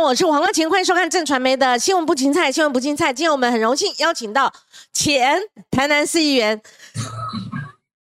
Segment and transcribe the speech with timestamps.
[0.00, 3.12] 我是黄光琴，欢迎收看正传媒的新闻不青菜，新闻不青菜。
[3.12, 4.52] 今天我们很荣幸邀请到
[4.92, 6.60] 前台南市议员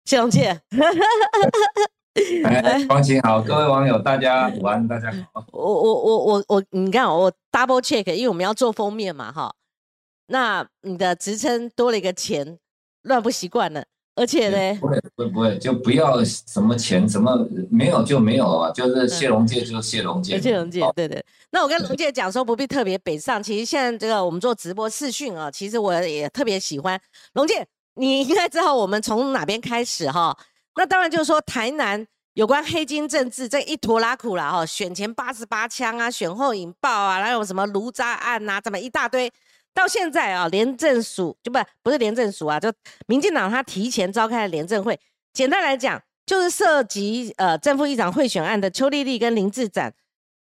[0.04, 0.60] 谢龙介。
[2.44, 5.44] 哎，光琴好，各位网友大家午安，大家好。
[5.52, 9.54] 我我我我我，你看我 double check，因为我们要做封面嘛，哈。
[10.26, 12.58] 那你的职称多了一个钱，
[13.02, 13.84] 乱不习惯了。
[14.18, 17.38] 而且呢，不会不会不会，就不要什么钱什么
[17.70, 21.24] 没有就没有啊，就是谢龙介就谢龙介，谢龙介，对对。
[21.50, 27.00] 那我跟龙介讲说不必特别北上，其实现在这个我们做直播视讯啊，其实我也特别喜欢。
[27.34, 30.36] 龙介，你应该知道我们从哪边开始哈？
[30.74, 39.32] 那当然就是说台南有关黑金政治这一坨拉苦了哈，选前八十八枪啊，选后引爆啊，还有什么卢渣案呐，这么一大堆。
[39.74, 42.72] 到现在啊，廉政署就不不是廉政署啊，就
[43.06, 44.98] 民进党他提前召开了廉政会。
[45.32, 49.94] 简单来讲，就是涉及呃正副议长贿选案的邱丽丽跟林志展，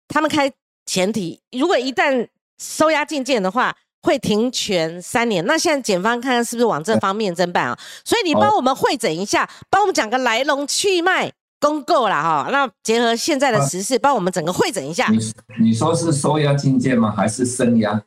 [0.09, 0.53] 他们开
[0.85, 2.27] 前提，如果一旦
[2.59, 5.45] 收押进监的话，会停权三年。
[5.47, 7.79] 那现在检方看看是不是往这方面侦办啊？
[8.05, 12.49] 所以你帮我们会诊一下，帮我们讲个来龙去脉，公够了哈。
[12.51, 15.07] 那结合现在的时事，帮我们整个会诊一下。
[15.09, 15.19] 你
[15.61, 17.15] 你说是收押进监吗？
[17.17, 18.03] 还是升押？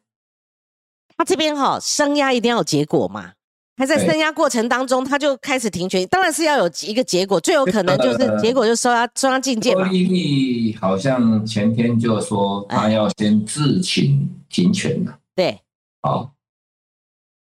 [1.23, 3.31] 他这边哈升压一定要有结果嘛？
[3.77, 9.87] 还在升压过程当中，他就开始停权，当然是要有一个结果，最有可能就是结果就收押收押进监嘛。
[9.87, 15.17] 丽丽好像前天就说他要先自请停权了。
[15.33, 15.57] 对，
[16.01, 16.33] 好，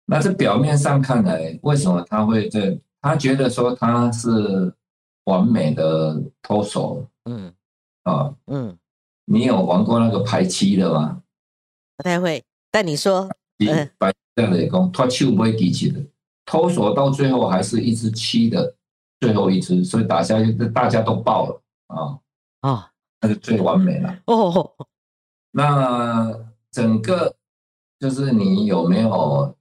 [0.05, 2.79] 那这表面上看来，为什么他会这？
[3.01, 4.71] 他觉得说他是
[5.25, 7.03] 完美的脱手。
[7.25, 7.51] 嗯，
[8.03, 8.77] 啊，嗯，
[9.25, 11.23] 你有玩过那个排期的吗？
[11.97, 13.27] 不太会，但你说。
[13.99, 16.01] 白这样的讲，他球不会提起的，
[16.45, 18.75] 偷锁到最后还是一只七的
[19.21, 22.19] 最后一只，所以打下去大家都爆了啊
[22.61, 24.75] 啊，那是最完美了哦。
[25.53, 26.33] 那
[26.71, 27.37] 整个
[27.99, 29.57] 就是你有没有？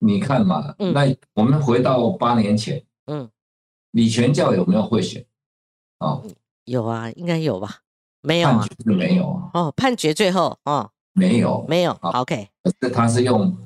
[0.00, 3.30] 你看嘛，那我们回到八年前，嗯，
[3.92, 5.24] 李全教有没有会选
[5.96, 6.20] 啊？
[6.66, 7.78] 有啊，应该有吧？
[8.20, 8.66] 没有啊？
[8.84, 9.50] 没有啊？
[9.54, 10.90] 哦，判决最后哦。
[11.14, 12.48] 没有，没有，OK。
[12.62, 13.56] 可是他是用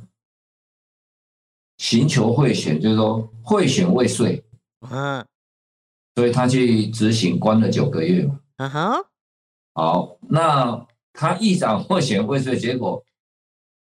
[1.78, 4.44] 寻求贿选，就是说贿选未遂，
[4.91, 5.26] 嗯，
[6.14, 8.38] 所以他去执行，关了九个月嘛。
[8.58, 9.04] 嗯哼。
[9.75, 13.03] 好，那他议长贿选未遂，结果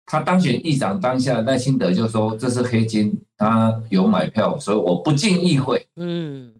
[0.05, 5.89] 他当选议长当下，赖清德就说这是黑金，他有买票，所以我不进议会。
[5.97, 6.55] 嗯。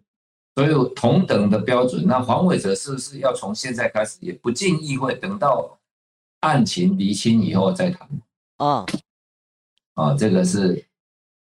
[0.55, 5.77] 所以同等的标准，那黄伟哲是不是要从现在开始也不进议会，等到？
[6.45, 8.07] 案情厘清以后再谈。
[8.57, 8.85] 哦，
[9.95, 10.85] 啊，这个是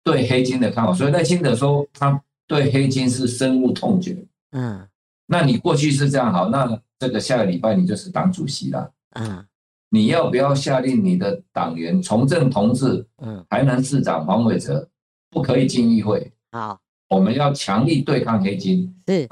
[0.04, 0.94] 对黑金的看法。
[0.94, 4.18] 所以赖清德说他对黑金是深恶痛绝。
[4.52, 4.88] 嗯，
[5.26, 8.92] 那你过去是这样好，那这个下个礼拜你就是党主席了。
[9.12, 9.46] 嗯，
[9.90, 14.90] 你要不要下令你的党员从政同志，嗯，台南市长黄伟哲
[15.30, 16.32] 不可以进议会？
[16.52, 16.80] 好，
[17.10, 18.94] 我们要强力对抗黑金。
[19.08, 19.28] 是，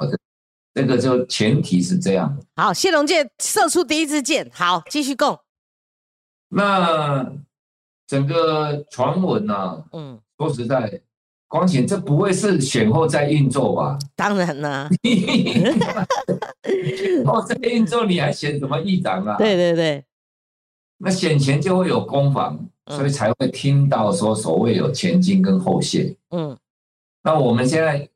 [0.74, 2.38] 这个就前提是这样。
[2.56, 4.50] 好，谢龙介射出第一支箭。
[4.54, 5.40] 好，继续供。
[6.58, 7.30] 那
[8.08, 9.84] 整个传闻呢？
[9.92, 11.02] 嗯，说实在，
[11.50, 14.00] 光前这不会是选后再运作吧？
[14.16, 14.90] 当然啦，
[17.26, 19.36] 后再运作你还选什么议长啊？
[19.38, 20.06] 对对对，
[21.00, 26.16] 那选前就会有攻防，所以才会听到说所谓有前进跟后谢。
[26.30, 26.58] 嗯，
[27.22, 28.08] 那我们现在，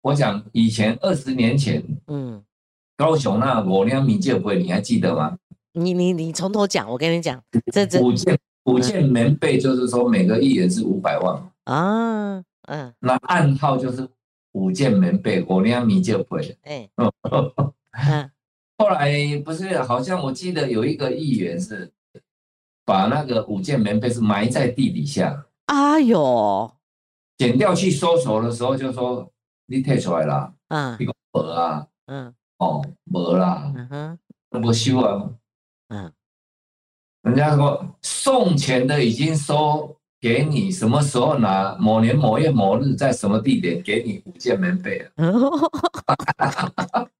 [0.00, 2.42] 我讲以前二十年前，嗯，
[2.96, 5.36] 高雄那我俩米就会，你还记得吗？
[5.72, 14.06] 你你你从头讲，我跟你讲，这这五件五件棉被就是说每个议员是五百万啊，嗯，那暗号就是
[14.52, 17.10] 五件棉被，我连米就会，哎，嗯，
[18.78, 19.10] 后来
[19.44, 21.90] 不是好像我记得有一个议员是
[22.84, 26.70] 把那个五件棉被是埋在地底下，哎呦，
[27.38, 29.30] 剪掉去收手的时候就说
[29.66, 34.18] 你退出来了，嗯，你个没啊，嗯，哦，没啦，嗯哼，
[34.50, 35.30] 那不修啊。
[35.92, 36.10] 嗯，
[37.22, 41.76] 人家说送钱的已经收给你，什么时候拿？
[41.78, 45.10] 某年某月某日，在什么地点给你五件棉被了？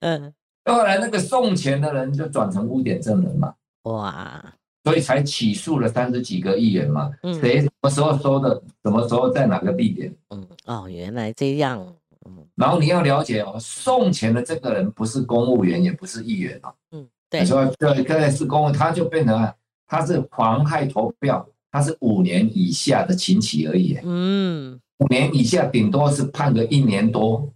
[0.00, 3.54] 嗯，后来那个送钱的人就转成污点证人嘛。
[3.84, 4.44] 哇，
[4.82, 7.12] 所以才起诉了三十几个议员嘛。
[7.22, 8.60] 嗯，谁什么时候收的？
[8.82, 10.12] 什么时候在哪个地点？
[10.30, 11.94] 嗯，哦，原来这样。
[12.26, 16.74] 嗯，然后你要了解哦，送钱的这个人不是公务员，也不是议员哦。
[16.90, 17.08] 嗯。
[17.30, 19.54] 你说对，刚才是公，他就变成了
[19.86, 23.98] 他是妨害投票，他是五年以下的情期而已。
[24.02, 27.52] 嗯，五年以下顶多是判个一年多，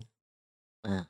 [0.83, 1.07] 嗯，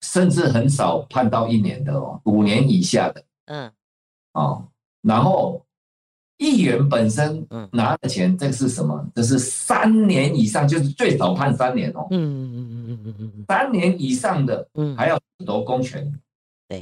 [0.00, 3.72] 甚至很少判到一年的哦，五年以下的，嗯，
[4.32, 4.68] 哦，
[5.02, 5.64] 然后
[6.38, 9.06] 议员本身拿的钱，这是什么？
[9.14, 12.06] 这是三年以上，就是最少判三年哦。
[12.10, 16.20] 嗯嗯嗯嗯嗯嗯三年以上的，嗯，还要夺公权，对，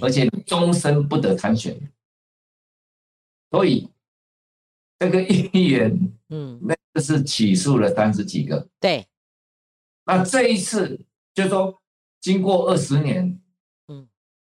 [0.01, 1.79] 而且终身不得参选。
[3.51, 3.89] 所以
[4.99, 8.67] 这个议员，嗯，那个是起诉了三十几个。
[8.81, 9.07] 对，
[10.05, 11.01] 那这一次
[11.35, 11.81] 就说
[12.21, 13.41] 经过二十年，
[13.89, 14.09] 嗯，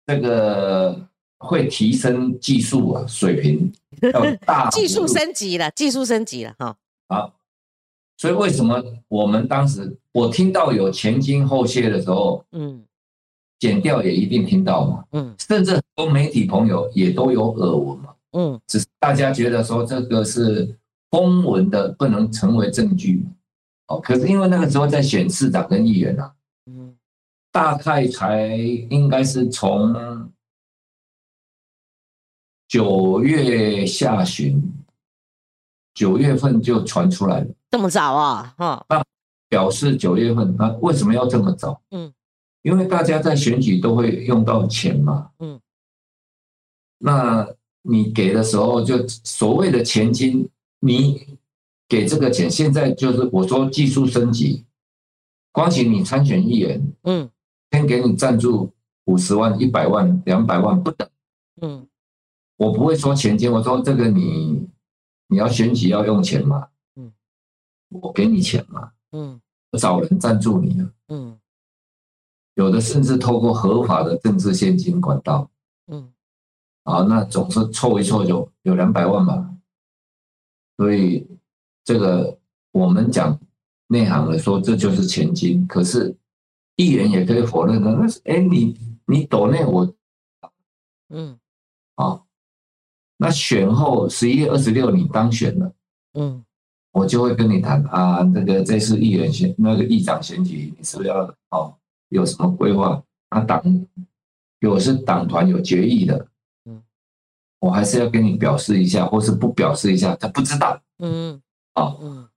[0.06, 1.08] 这个。
[1.38, 6.74] 会提升技术啊水平， 要大技术升级了，技术升级了哈。
[7.08, 7.38] 好，
[8.16, 12.86] 所以为什么我们当时我听到有前金后谢的时候，嗯，
[13.58, 20.78] 剪掉也一定听到嘛，嗯，甚至很多媒体朋友也都有耳闻嘛，嗯，只是大家觉得说这个是
[21.10, 23.24] 风闻的，不能成为证据，
[23.88, 26.32] 哦，可是因为那个时候在选市长跟议员啊，
[26.66, 26.96] 嗯，
[27.50, 28.48] 大概才
[28.90, 29.94] 应该是从。
[32.68, 34.60] 九月下旬，
[35.94, 38.54] 九月份就传出来了，这么早啊？
[38.58, 39.00] 哈，那
[39.48, 41.80] 表示九月份，那为什么要这么早？
[41.92, 42.12] 嗯，
[42.66, 45.30] 因为大家在选举都会用到钱嘛。
[45.38, 45.60] 嗯，
[46.98, 47.46] 那
[47.82, 50.48] 你给的时候就所谓的钱金，
[50.80, 51.38] 你
[51.86, 54.64] 给这个钱，现在就是我说技术升级，
[55.52, 57.30] 光请你参选议员，嗯，
[57.70, 58.72] 先给你赞助
[59.04, 61.08] 五十万、一百万、两百万不等，
[61.62, 61.86] 嗯。
[62.56, 64.66] 我不会说钱金，我说这个你
[65.28, 66.66] 你要选举要用钱嘛，
[66.96, 67.12] 嗯，
[67.90, 69.40] 我给你钱嘛，嗯，
[69.70, 71.38] 我找人赞助你啊，嗯，
[72.56, 75.48] 有的甚至透过合法的政治现金管道，
[75.86, 76.12] 嗯，
[76.82, 79.50] 啊，那总是凑一凑就有两百万吧，
[80.76, 81.26] 所以
[81.84, 82.38] 这个
[82.72, 83.38] 我们讲
[83.88, 86.16] 内行的说这就是钱金，可是
[86.76, 88.76] 议员也可以否认的，那是哎你
[89.06, 89.94] 你抖内我，
[91.10, 91.38] 嗯，
[91.94, 92.22] 啊。
[93.18, 95.72] 那选后十一月二十六你当选了，
[96.14, 96.44] 嗯，
[96.92, 101.74] 我就会跟你谈啊，那个这次议员选那个议长选举，你是不是要哦
[102.08, 103.02] 有什么规划？
[103.30, 103.86] 那，党
[104.60, 106.28] 有是党团有决议的，
[106.64, 106.82] 嗯，
[107.60, 111.42] 我还是要跟你表示一下，或是不表示一下，他不知道，嗯，
[111.74, 112.28] 啊，嗯，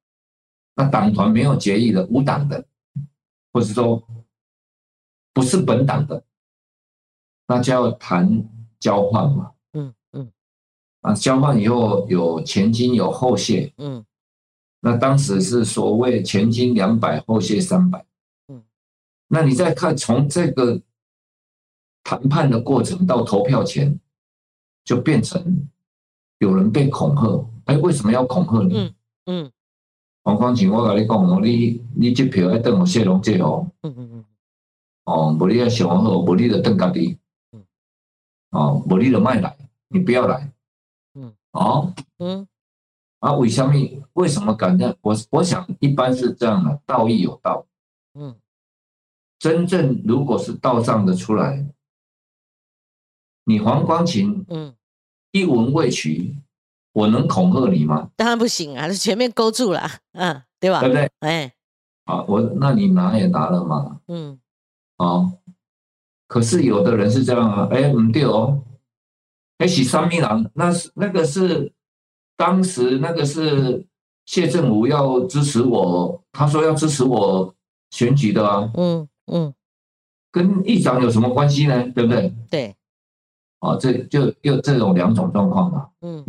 [0.75, 2.65] 那党团没有决议的，无党的，
[3.53, 4.03] 或者说
[5.33, 6.23] 不是本党的，
[7.47, 8.43] 那就要谈
[8.79, 9.51] 交换嘛。
[9.73, 10.31] 嗯嗯
[11.01, 14.03] 啊，交换以后有前金有后谢，嗯，
[14.81, 18.08] 那当时是所谓前金两百，后谢三百，嗯，
[19.29, 20.81] 那你再看从这个
[22.03, 23.97] 谈判的过程到投票前，
[24.83, 25.69] 就变成
[26.39, 28.77] 有人被恐吓，哎，为什么要恐吓你？
[28.77, 28.95] 嗯
[29.25, 29.51] 嗯，
[30.23, 34.25] 黄光琴，我跟你讲哦，你你这票要等我谢龙借哦，嗯嗯嗯，
[35.05, 37.17] 哦，无你要想好，无你就等家己，
[37.51, 37.63] 嗯，
[38.49, 39.55] 哦，无你就卖来，
[39.87, 40.51] 你不要来。
[41.51, 42.47] 哦，嗯，
[43.19, 43.73] 啊，为什么？
[44.13, 44.95] 为什么敢这样？
[45.01, 47.65] 我我想一般是这样的，道义有道，
[48.13, 48.35] 嗯，
[49.39, 51.65] 真正如果是到账的出来，
[53.45, 54.75] 你黄光琴，嗯，
[55.31, 56.35] 一文未取，
[56.93, 58.09] 我能恐吓你吗？
[58.15, 60.81] 当然不行啊， 前面勾住了，嗯，对吧？
[60.81, 61.09] 对不对？
[61.19, 61.53] 哎，
[62.05, 64.39] 啊，我那你拿也拿了嘛，嗯，
[64.97, 65.31] 哦，
[66.27, 68.63] 可是有的人是这样啊，哎，唔对哦。
[69.59, 71.73] 哎，是三米郎，那是那个是
[72.37, 73.85] 当时那个是
[74.25, 77.53] 谢振武要支持我，他说要支持我
[77.89, 78.71] 选举的啊。
[78.75, 79.53] 嗯嗯，
[80.31, 81.89] 跟议长有什么关系呢？
[81.91, 82.33] 对不对？
[82.49, 82.75] 对。
[83.59, 85.89] 哦，这就又这种两种状况嘛。
[86.01, 86.25] 嗯。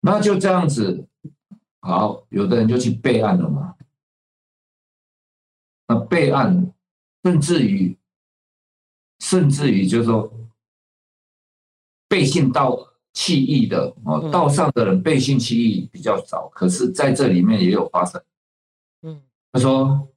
[0.00, 1.06] 那就这样子，
[1.80, 3.74] 好，有的人就去备案了嘛。
[5.88, 6.72] 那备案，
[7.24, 7.98] 甚至于，
[9.18, 10.32] 甚至于就是说。
[12.08, 12.76] 背信道
[13.12, 18.20] 弃义的哦，道上的人背信弃义比较少，可是在这里面也有发生。
[19.02, 20.08] 嗯，他说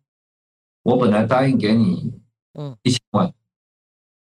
[0.83, 2.13] 我本来答应给你，
[2.53, 3.33] 嗯，一千万，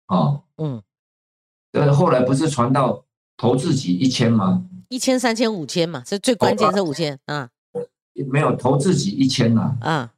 [0.06, 0.82] 哦，嗯，
[1.70, 3.04] 但是，后来不是传到
[3.36, 4.64] 投自己一千吗？
[4.88, 7.50] 一千、三千、五千嘛，这最关键是五千啊。
[8.30, 10.14] 没有投自己一千呐，啊，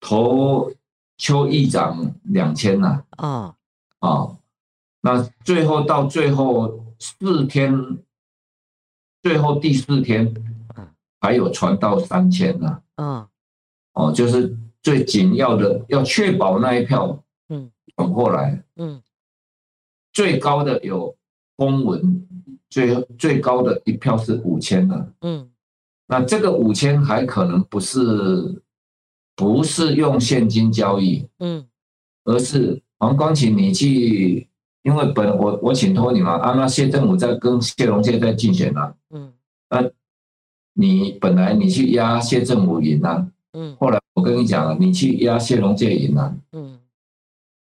[0.00, 0.70] 投
[1.16, 3.56] 邱议长两千呐，啊，
[4.00, 4.36] 啊。
[5.00, 7.98] 那最后到最后四天，
[9.22, 10.34] 最后第四天，
[11.20, 12.82] 还有传到三千呢。
[12.96, 13.26] 嗯，
[13.92, 19.02] 哦，就是最紧要的，要确保那一票，嗯，转过来，嗯，
[20.12, 21.16] 最高的有
[21.56, 22.24] 公文，
[22.70, 25.12] 最最高的一票是五千的。
[25.22, 25.50] 嗯，
[26.06, 28.62] 那这个五千还可能不是，
[29.34, 31.66] 不是用现金交易，嗯，
[32.24, 34.46] 而是黄光琴你去。
[34.84, 39.32] 因为本我我请托你嘛，啊，那谢政武在跟谢龙介在竞选啊，嗯，
[39.70, 39.82] 那
[40.74, 46.80] 你本来你去压谢政武赢啊，嗯，后来我跟你讲啊，你去压谢龙介赢啊，嗯，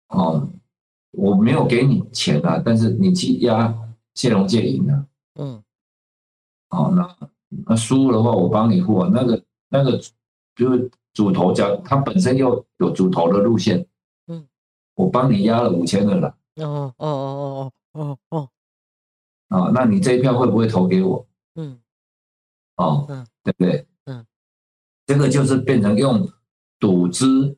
[0.08, 0.48] 哦，
[1.12, 3.72] 我没有给你钱啊，但是你去压
[4.14, 5.62] 谢龙介赢啊，嗯，
[6.70, 7.28] 哦，那
[7.66, 10.00] 那输的话我帮你付啊，那个那个
[10.54, 13.86] 就是主头家，他本身又有主头的路线，
[14.26, 14.46] 嗯，
[14.94, 16.36] 我帮你压了五千的了。
[16.56, 18.48] 哦哦哦哦哦
[19.48, 21.26] 哦，啊，那你这一票会不会投给我？
[21.56, 21.78] 嗯，
[22.76, 23.86] 哦，嗯，对不对？
[24.04, 24.26] 嗯，
[25.06, 26.28] 这个就是变成用
[26.78, 27.56] 赌资，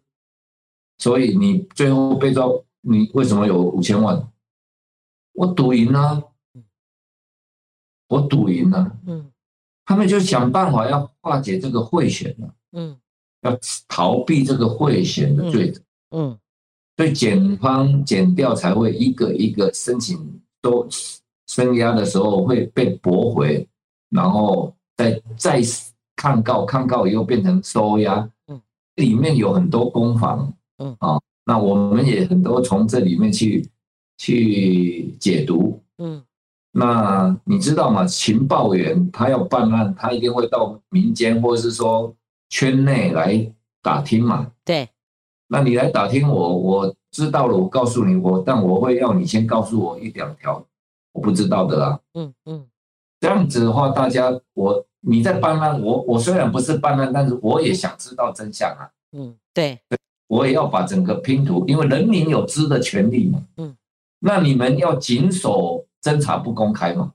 [0.99, 2.47] 所以你最后被抓，
[2.81, 4.31] 你为什么有五千万？
[5.35, 6.23] 我赌赢了，
[8.09, 9.31] 我赌赢了，嗯，
[9.85, 12.99] 他们就想办法要化解这个贿选了，嗯，
[13.43, 16.39] 要逃避这个贿选的罪责，嗯。
[16.97, 20.85] 所以检方检调才会一个一个申请都
[21.47, 23.69] 升压的时候会被驳回，
[24.09, 25.63] 然后再再
[26.17, 28.29] 抗告，抗告以后变成收押。
[28.49, 28.61] 嗯，
[28.99, 30.53] 里面有很多攻防。
[30.79, 33.69] 嗯啊，那我们也很多从这里面去
[34.17, 35.83] 去解读。
[35.97, 36.23] 嗯，
[36.73, 38.05] 那你知道吗？
[38.05, 42.15] 情报员他要办案，他一定会到民间或者是说
[42.49, 43.53] 圈内来
[43.83, 44.53] 打听嘛。
[44.65, 44.89] 对。
[45.49, 50.63] 那你来打听我，我知道了，我告诉你，我但我会要你先告诉我一两条
[51.13, 52.01] 我不知道的啦。
[52.15, 52.67] 嗯嗯，
[53.19, 58.91] 这样子的话，大家我你在办案，我我虽然不是办案，但是我也想知道真相啊。
[59.13, 59.79] 嗯，对，
[60.27, 63.43] 我也要把整个拼图，因为人民有知的权利嘛。
[63.57, 63.77] 嗯，
[64.19, 67.13] 那你们要谨守侦查不公开嘛。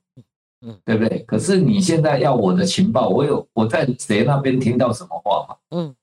[0.65, 1.19] 嗯，对不对？
[1.23, 5.55] 可是你现在要我的情报，我有我在谁那边听到什么话嘛？
[5.71, 5.95] 嗯。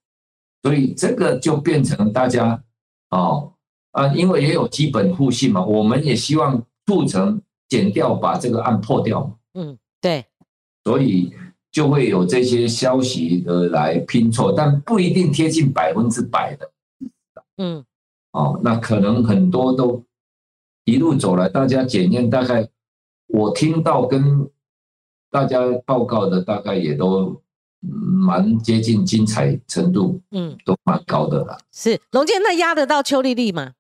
[0.63, 2.63] 所以这个就变成大家
[3.09, 3.55] 哦
[3.93, 9.35] 啊，因为也有基本互信嘛，我们也希望促成减掉，把这个案破掉嘛。
[9.55, 10.27] 嗯，对。
[10.85, 11.35] 所以
[11.71, 16.71] 就会有这些消息的来拼凑，但不一定贴近百分之百的。
[17.59, 17.85] 嗯，
[18.33, 20.05] 哦，那可能很多都
[20.85, 22.69] 一路走来，大家检验大概
[23.29, 24.49] 我听到跟
[25.31, 27.41] 大家报告的大概也都。
[27.83, 31.57] 蛮接近精彩程度，嗯，都蛮高的了。
[31.73, 33.73] 是龙健，那压得到邱丽丽吗？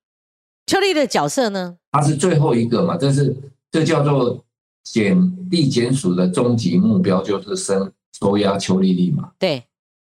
[0.64, 1.76] 邱丽的角色呢？
[1.92, 3.36] 她是最后一个嘛，这是
[3.70, 4.42] 这叫做
[4.82, 9.32] 检地检署的终极目标，就是升收押邱丽丽嘛。
[9.38, 9.64] 对，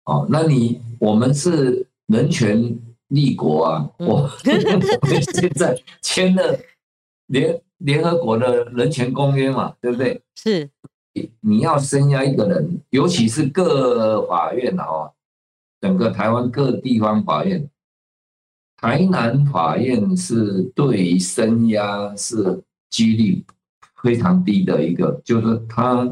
[0.05, 2.79] 哦，那你我们是人权
[3.09, 4.31] 立国啊，我
[5.03, 6.59] 我们现在签了
[7.27, 10.23] 联联合国的人权公约嘛，对不对？
[10.35, 10.71] 是。
[11.41, 15.13] 你要升压一个人，尤其是各法院哦，
[15.81, 17.71] 整个台湾各地方法院，
[18.77, 23.45] 台南法院是对于升压是几率
[24.05, 26.07] 非常低的一个，就是他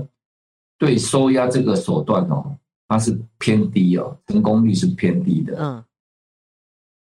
[0.78, 2.56] 对收押这个手段哦，
[2.88, 5.54] 它是偏低哦，成功率是偏低的。
[5.61, 5.84] 嗯，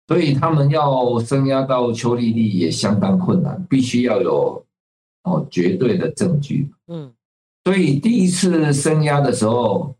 [0.08, 4.66] 所以他们要升压到邱丽丽也相当困难，必须要有
[5.22, 6.68] 哦绝对的证据。
[6.88, 7.12] 嗯。
[7.64, 9.94] 所以第一次升压的时候，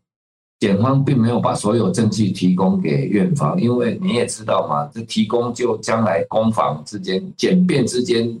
[0.59, 8.39] 检方并没有把所有证据提供给院方，因为你也知道嘛，这提供就将来攻防之间、检辩之间，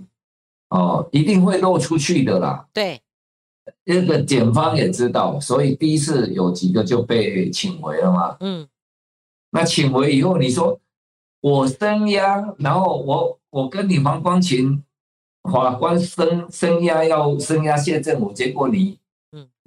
[0.75, 2.67] 哦，一定会漏出去的啦。
[2.73, 3.01] 对，
[3.85, 8.37] 那个检方也知道，所以第一次有几个就被请回了嘛。
[8.41, 8.67] 嗯，
[9.51, 10.79] 那请回以后，你说
[11.41, 14.83] 我升压，然后我我跟你黄光琴
[15.43, 18.99] 法官升升压要升压谢振武，结果你。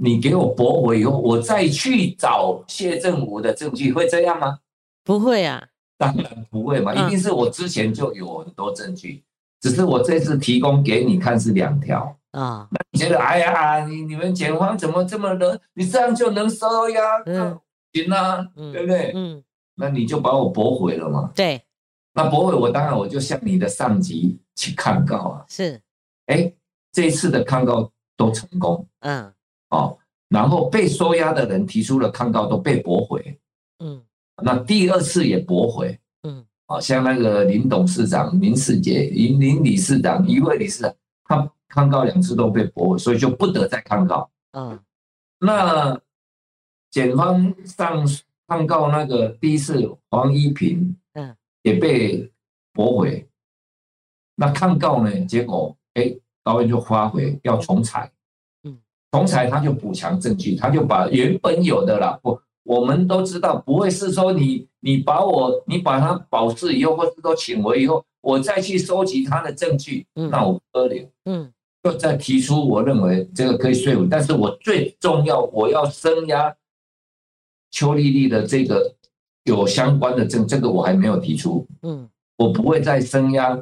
[0.01, 4.61] 你给我驳回以后，我再去找谢振武的证据，会这样吗？
[5.03, 9.25] 不会啊，当然不会嘛，一定是我之前就有很多证据，
[9.61, 12.69] 只是我这次提供给你看是两条啊。
[12.71, 15.59] 那你觉得，哎呀，你你们检方怎么这么能？
[15.75, 17.01] 你这样就能收呀？
[17.27, 17.59] 嗯，
[17.93, 19.13] 行啊，对不对？
[19.15, 19.43] 嗯，
[19.77, 21.31] 那你就把我驳回了嘛。
[21.35, 21.63] 对，
[22.15, 25.45] 那驳回我，当然我就向你的上级去抗告啊。
[25.49, 25.81] 是，
[26.27, 26.53] 哎，
[26.93, 28.87] 这一次的抗告都成功。
[29.01, 29.33] 嗯。
[29.71, 29.99] 哦，
[30.29, 33.39] 然后被收押的人提出了抗告，都被驳回。
[33.81, 34.03] 嗯，
[34.43, 35.99] 那第二次也驳回。
[36.69, 40.95] 嗯，哦，像那个林董事长、林世杰、林林理事长、一位理事长，
[41.25, 44.31] 他抗告两次都被驳回，所以就不得再抗告。
[44.53, 44.79] 嗯，
[45.41, 46.01] 那
[46.91, 48.07] 检方上
[48.47, 52.31] 抗告那个第一次黄一平，嗯，也被
[52.73, 53.29] 驳回。
[54.37, 55.25] 那抗告呢？
[55.25, 58.11] 结果哎，导演就发回要重采。
[59.11, 76.55] 同裁他就补强证据，他就把原本有的啦，不，我们都知道不会是说你你把我你把他保释以后，或者说请回以后，我再去收集他的证据，那我不得了，嗯，就再提出我认为这个可以说服，但是我最重要，我要声压
[77.73, 78.95] 邱丽丽的这个
[79.43, 83.59] 有相关的证，这个我还没有提出，嗯，我不会在声压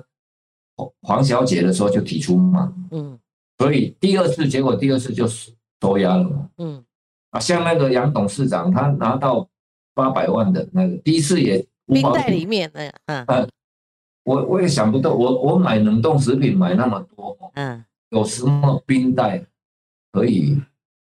[1.00, 3.18] 黄小姐的时候就提出嘛，嗯，
[3.56, 6.84] 所以第二次结果第二次就是收押了嘛，嗯，
[7.30, 9.48] 啊，像那个杨董事长他拿到。
[9.96, 13.24] 八百万的那个第一次也冰袋里面的，嗯。
[13.28, 13.48] 嗯，
[14.24, 19.42] 我我也想不到，我我买冷冻食品买那么多，嗯，有什么冰袋
[20.12, 20.60] 可以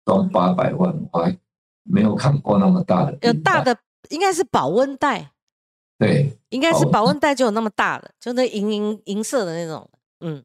[0.06, 0.98] 装八百万？
[1.12, 1.38] 我还
[1.84, 3.18] 没有看过那么大的。
[3.24, 3.78] 有大的
[4.10, 5.32] 应该是保温袋，
[6.00, 7.20] 对，应该是保温。
[7.20, 9.90] 袋就有那么大的，就那银银银色的那种，
[10.22, 10.42] 嗯，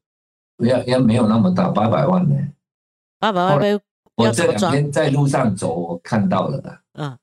[0.58, 2.34] 要要没有那么大，八百万呢？
[3.20, 3.78] 八百万被
[4.16, 7.16] 我这两天在路上走，我看到了的，嗯。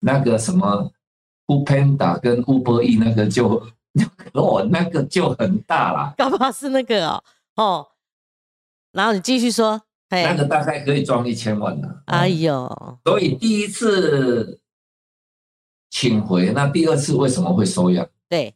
[0.00, 0.90] 那个什么
[1.48, 3.62] 乌 Panda 跟乌波 E 那个就
[4.34, 6.14] 哦，那个就很大了。
[6.16, 7.24] 搞不好是那个哦
[7.56, 7.86] 哦。
[8.92, 12.02] 然后你继续说，那个大概可以装一千万的。
[12.06, 14.60] 哎呦，所以第一次
[15.90, 18.06] 请回，那第二次为什么会收养？
[18.28, 18.54] 对，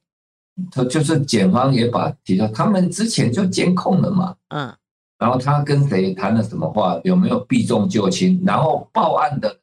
[0.71, 4.37] 他就是检方也把提到，他们之前就监控了嘛。
[4.49, 4.75] 嗯。
[5.19, 7.01] 然后他跟谁谈了什么话？
[7.05, 8.43] 有没有避重就轻？
[8.45, 9.61] 然后报案的。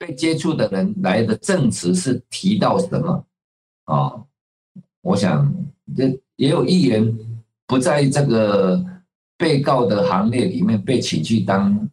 [0.00, 3.26] 被接触的人来的证词是提到什么
[3.84, 4.24] 啊？
[5.02, 5.54] 我想
[5.94, 7.18] 这也有议员
[7.66, 8.82] 不在这个
[9.36, 11.86] 被告的行列里面被请去当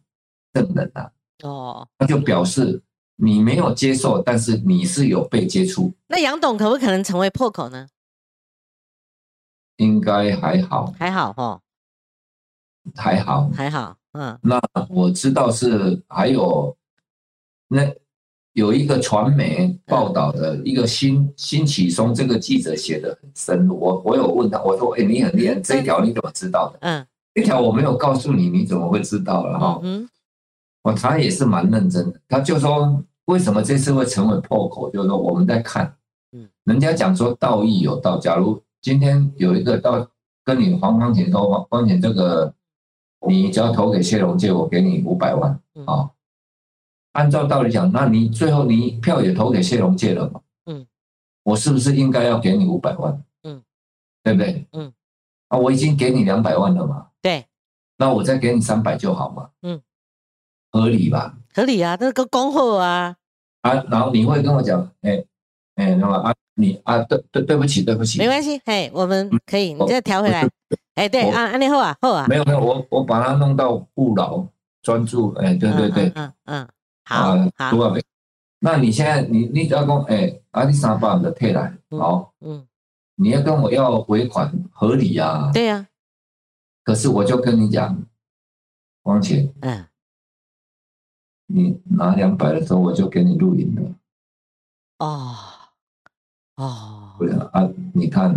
[0.54, 1.12] 证人的
[1.42, 2.82] 哦，那就表示
[3.16, 5.92] 你没有接受，但是你是有被接触。
[6.06, 7.88] 那杨董可不可能成为破口呢？
[9.76, 11.60] 应该还好，还好哈，
[12.96, 14.38] 还好，还好，嗯。
[14.42, 16.74] 那我知道是还有。
[17.68, 17.88] 那
[18.54, 29.58] 有一个传媒报道的一个新新启松这个记者写的很深，我我有问他，我说：“哎，你很厉害，这一条你怎么知道的？”嗯，这条我没有告诉你，你怎么会知道了？
[29.58, 30.08] 哈，嗯，
[30.82, 35.94] 我他也是蛮认真的，他就说为什么这次会成为破口，就是说我们在看，
[36.32, 40.04] 嗯，人家讲说道义有道，假如今天有一个到
[40.42, 42.52] 跟你黄光田说，黄光田这个
[43.28, 45.52] 你只要投给谢龙介，我给你五百万
[45.84, 46.10] 啊。
[47.18, 50.40] 按照道理讲，那你最后你票也投给谢龙介了嘛？
[50.66, 50.86] 嗯，
[51.42, 53.20] 我是不是应该要给你五百万？
[53.42, 53.60] 嗯，
[54.22, 54.64] 对不对？
[54.72, 54.92] 嗯，
[55.48, 57.08] 啊，我已经给你两百万了嘛？
[57.20, 57.44] 对，
[57.96, 59.50] 那我再给你三百就好嘛？
[59.62, 59.82] 嗯，
[60.70, 61.34] 合理吧？
[61.52, 63.16] 合理啊，这个恭候啊！
[63.62, 65.24] 啊，然后你会跟我讲，哎
[65.74, 70.46] 哎，那么啊，你啊，对对对不起，对不起，没关系，嘿，我们可以，你再调回来。
[70.94, 74.46] 哎，对啊，安利后啊，后啊，没有没有，我我把它弄到不老，
[74.82, 76.68] 专注，哎，对对对，嗯嗯。
[77.08, 77.34] 好，
[77.70, 78.04] 多少倍？
[78.58, 82.66] 那你现在你你只要讲，哎，阿里三百的退来，好，嗯，
[83.14, 85.50] 你要跟我要尾款合理啊？
[85.54, 85.88] 对呀。
[86.84, 88.04] 可是我就跟你讲，
[89.04, 89.86] 王姐，嗯，
[91.46, 93.94] 你拿两百的时候，我就给你录影了。
[94.98, 95.34] 哦，
[96.56, 98.30] 哦，对啊，啊，你看，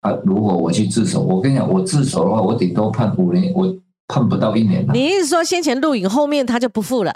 [0.00, 3.72] 啊，如果我去自首，我跟你讲，我自首的话，我顶多判五年，我。
[4.06, 4.92] 判不到一年了。
[4.92, 7.10] 你意思说先前录影，后面他就不付了？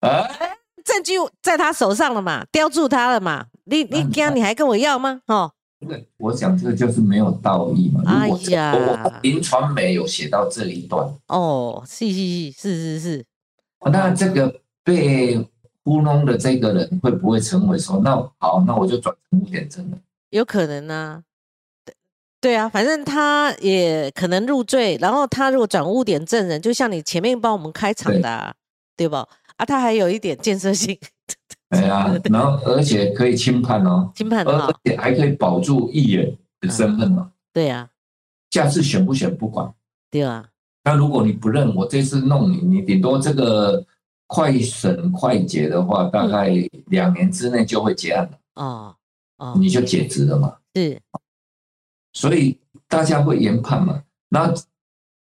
[0.00, 0.26] 啊，
[0.84, 3.46] 证据在他手上了嘛，叼住他了嘛？
[3.64, 5.20] 你你刚你还跟我要吗？
[5.26, 5.52] 哦，
[5.86, 8.02] 对，我想这个就是没有道义嘛。
[8.06, 11.06] 哎呀，我林传媒有写到这一段。
[11.28, 13.24] 哦，是是是是是是。
[13.92, 15.36] 那这个被
[15.84, 19.98] 糊弄的这个人会不会成为说，那好，那我就转成污点证了？
[20.30, 21.22] 有可能呢。
[22.40, 28.56] 对啊，反正他也可能入罪，然后他如果转污点证人，就像你前面帮我们开场的，
[28.96, 29.28] 对吧？
[29.56, 30.98] 啊，他还有一点建设性。
[31.68, 37.30] 对啊，然后而且可以轻判哦，轻判，而且还可以保住议员的身份嘛。
[37.52, 37.88] 对啊，
[38.50, 39.70] 下次选不选不管。
[40.10, 40.48] 对啊，
[40.82, 43.84] 那如果你不认我这次弄你，你顶多这个
[44.26, 46.50] 快审快结的话，大概
[46.86, 48.38] 两年之内就会结案了。
[48.54, 48.96] 哦
[49.36, 50.56] 哦，你就解职了嘛。
[50.74, 50.98] 是。
[52.12, 54.02] 所以大家会研判嘛？
[54.28, 54.52] 那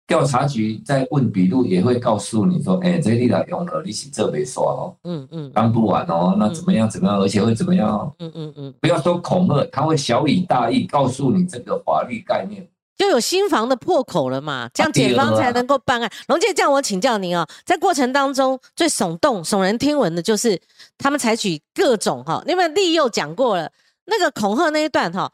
[0.08, 8.14] 调查局在问笔录也会告诉你说：“哎，这里来用了，你是这边说哦，嗯嗯，刚不完哦，那怎么样怎么样，而且会怎么样？
[8.20, 16.08] 嗯嗯嗯，不要说恐吓，他会小以大义告诉你这个法律概念，就有新房的破口了嘛，这样检方才能够办案。
[16.28, 20.62] 龙姐，这样我请教您哦，在过程当中最耸动、耸人听闻的就是
[21.00, 23.72] 他们采取各种哈，因为利诱讲过了，
[24.06, 25.32] 那个恐吓那一段哈。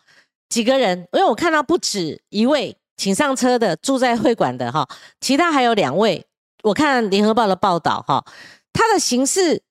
[0.51, 0.99] 几个人？
[1.13, 4.87] 因为我看到不止一位请上车的住在会馆的哈，
[5.21, 6.27] 其他还有两位。
[6.63, 8.23] 我看联合报的报道哈，
[8.73, 9.63] 他的形式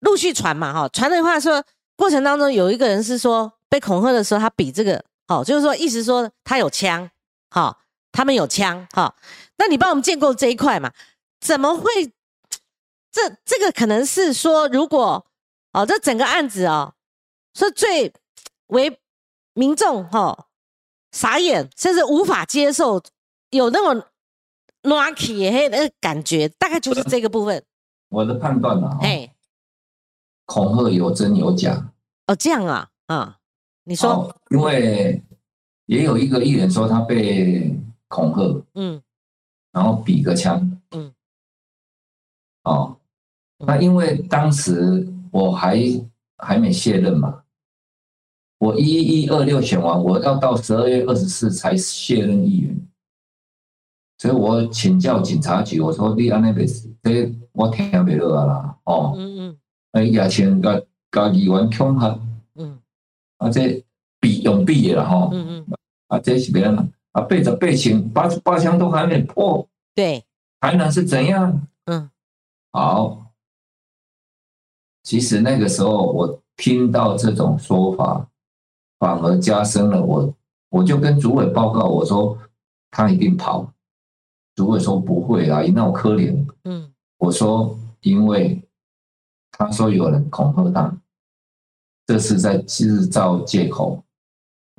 [0.00, 1.62] 陆续传嘛，哈，传的话说
[1.96, 7.08] 过程当中有一个人是说被恐吓的时候，他比这个，好，就是说意思说他有枪，
[7.50, 7.78] 好，
[8.10, 9.14] 他们有枪，好，
[9.58, 10.90] 那你帮我们建构这一块嘛？
[11.40, 12.12] 怎么会？
[13.12, 15.24] 这这个可能是说，如果
[15.72, 16.94] 哦，这整个案子哦，
[17.54, 18.12] 是最
[18.66, 18.98] 为
[19.54, 20.46] 民众哈
[21.10, 23.02] 傻眼，甚至无法接受，
[23.50, 24.06] 有那种
[24.82, 27.64] lucky 嘿那个感觉，大概就是这个部分。
[28.10, 29.30] 我的判断嘛，哎。
[30.46, 31.90] 恐吓有真有假。
[32.26, 33.38] 哦，这样啊，啊，
[33.84, 35.22] 你说，因为
[35.86, 37.74] 也有一个艺人说他被
[38.08, 39.02] 恐吓，嗯，
[39.72, 41.14] 然后比个枪，嗯，
[42.64, 42.96] 哦，
[43.58, 45.78] 那因为当时我还
[46.36, 47.43] 还没卸任嘛，
[48.64, 52.88] 我一一二六选完，我要到十二月二十四才卸任议员，
[54.16, 56.66] 所以我请教警察局，我说你安那边
[57.02, 59.58] 这我听不落啦，哦，嗯嗯。
[59.92, 60.80] 哎，亚钱甲
[61.12, 62.18] 甲议员恐吓，
[62.54, 62.78] 嗯，
[63.36, 63.84] 啊，这
[64.18, 65.66] 比用比的啦，吼，嗯嗯，
[66.08, 70.24] 啊，这是别人啊，背着背情，八八枪都还没破，对，
[70.58, 71.68] 台南是怎样？
[71.84, 72.10] 嗯，
[72.72, 73.26] 好，
[75.02, 78.26] 其实那个时候我听到这种说法，
[79.04, 80.34] 反而加深了我，
[80.70, 82.38] 我就跟主委报告，我说
[82.90, 83.70] 他一定跑，
[84.54, 88.58] 主委说不会啊，那么可怜，嗯，我说因为。
[89.56, 91.00] 他说有人恐吓他，
[92.04, 94.02] 这是在制造借口。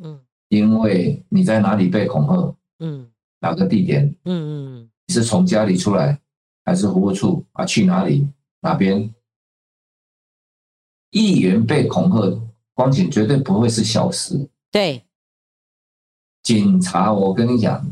[0.04, 2.56] 嗯，因为你在哪里被恐吓？
[2.80, 3.10] 嗯，
[3.40, 4.14] 哪个地点？
[4.26, 6.20] 嗯嗯，你是从家里出来，
[6.66, 7.64] 还是服务处啊？
[7.64, 8.28] 去哪里？
[8.60, 9.10] 哪边？
[11.12, 12.38] 议员被恐吓，
[12.76, 14.48] 光景绝对不会是消失。
[14.70, 15.04] 对，
[16.44, 17.84] 警察，我跟你讲，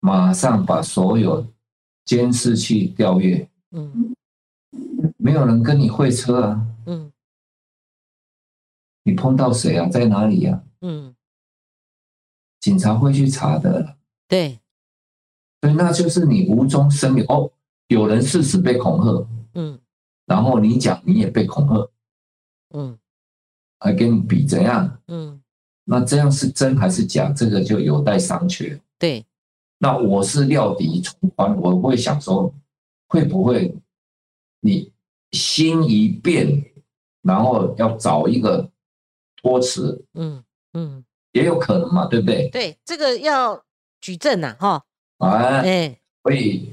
[0.00, 1.46] 马上把所有
[2.06, 3.46] 监视器调阅。
[3.72, 4.14] 嗯。
[5.16, 7.12] 没有人跟你会车啊，嗯，
[9.02, 9.86] 你碰到谁啊？
[9.88, 10.62] 在哪里呀？
[10.80, 11.14] 嗯，
[12.60, 13.96] 警察会去查的。
[14.26, 14.58] 对，
[15.60, 17.50] 所以那就是你无中生有哦。
[17.88, 19.78] 有人事实被恐吓，嗯，
[20.24, 21.90] 然后你讲你也被恐吓，
[22.70, 22.98] 嗯，
[23.78, 24.98] 还跟你比怎样？
[25.08, 25.40] 嗯，
[25.84, 27.32] 那这样是真还是假？
[27.32, 28.78] 这个就有待商榷。
[28.98, 29.24] 对，
[29.78, 32.54] 那我是料敌从宽，我会想说，
[33.08, 33.74] 会不会
[34.60, 34.92] 你？
[35.32, 36.64] 心一变，
[37.20, 38.66] 然后要找一个
[39.36, 42.48] 托词，嗯嗯，也有可能嘛，对不对？
[42.48, 43.62] 对，这个要
[44.00, 44.82] 举证呐，哈。
[45.18, 46.72] 哎，所以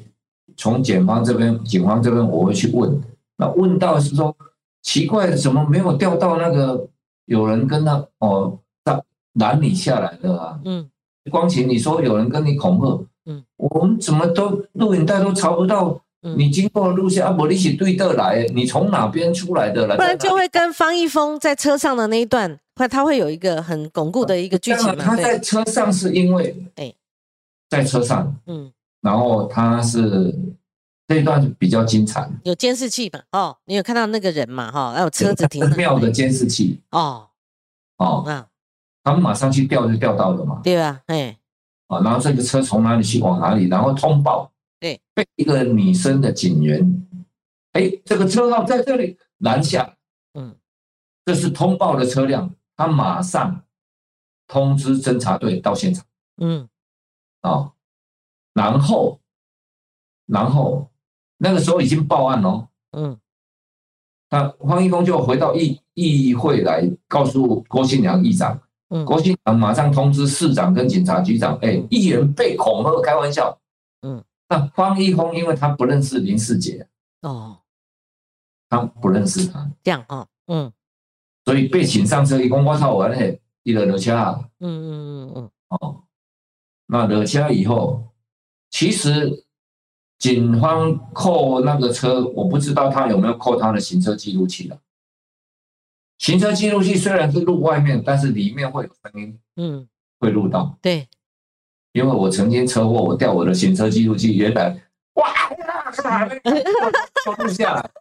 [0.56, 3.04] 从检方这边、警方这边，我会去问。
[3.36, 4.34] 那问到是说，
[4.82, 6.88] 奇怪，怎么没有调到那个
[7.26, 8.58] 有人跟他哦，
[9.34, 10.60] 拦你下来的啊？
[10.66, 10.90] 嗯，
[11.30, 16.02] 光晴，你说有人跟你恐吓，嗯，我们怎么都录影带都查不到。
[16.36, 19.96] 你经过路线，阿伯一起对的来，你从哪边出来的来？
[19.96, 26.92] 不然就会跟方一峰在车上的那一段，会他会有一个很巩固的一个剧情他在车上是因为哎，
[27.70, 30.34] 在车上，嗯，然后他是
[31.08, 33.22] 这一段比较精彩，有监视器嘛？
[33.32, 34.72] 哦，你有看到那个人嘛？
[34.72, 35.68] 哈，还有车子停。
[35.76, 36.82] 庙的监视器。
[36.92, 37.30] 哦。
[37.98, 38.46] 哦，那
[39.04, 40.60] 他们马上去调就调到了嘛？
[40.64, 41.38] 对啊，哎，
[41.88, 44.52] 啊，然后这个车从哪里去往哪里，然后通报。
[44.78, 47.08] 对，被一个女生的警员，
[47.72, 49.96] 哎，这个车号在这里拦下，
[50.34, 50.54] 嗯，
[51.26, 53.64] 这是通报的车辆，他马上
[54.48, 56.06] 通知侦查队到现场，
[56.38, 56.68] 嗯，
[57.42, 57.72] 啊，
[58.54, 59.22] 然后，
[60.26, 60.92] 然后
[61.46, 63.16] 那个时候已经报案了，嗯，
[64.32, 73.56] 那方一峰就回到议议会来告诉郭新良议长，嗯，郭新良马上通知市长跟警察局长，哎，议员被恐吓，开玩笑，
[74.02, 74.24] 嗯。
[74.50, 76.88] 那方一峰，因为他不认识林世杰
[77.22, 77.58] 哦，
[78.68, 80.74] 他不认识他，这样哦，嗯，
[81.46, 84.16] 所以被请上车，一公我操完嘞，一了惹车，
[84.60, 86.04] 嗯嗯嗯嗯，哦，
[86.88, 88.08] 那惹车以后，
[88.70, 89.45] 其实
[90.26, 94.80] 警方扣那个车，我不知道他有没有扣他的行车记录器了。
[96.18, 99.88] 行车记录器虽然是录外面，但是里面会有声音，嗯，
[100.20, 101.08] 会录到，对。
[101.94, 104.76] 因为我曾经车祸，我掉我的行车记录器，原来
[105.14, 105.28] 哇，
[107.38, 107.92] 录下来，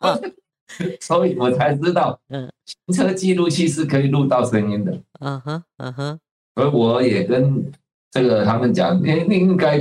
[1.02, 6.18] 所以我才知道，嗯，行车记录器是可以录到声音的，嗯哼，嗯哼，
[6.54, 7.70] 所以我也跟
[8.10, 9.76] 这个他们讲，应应该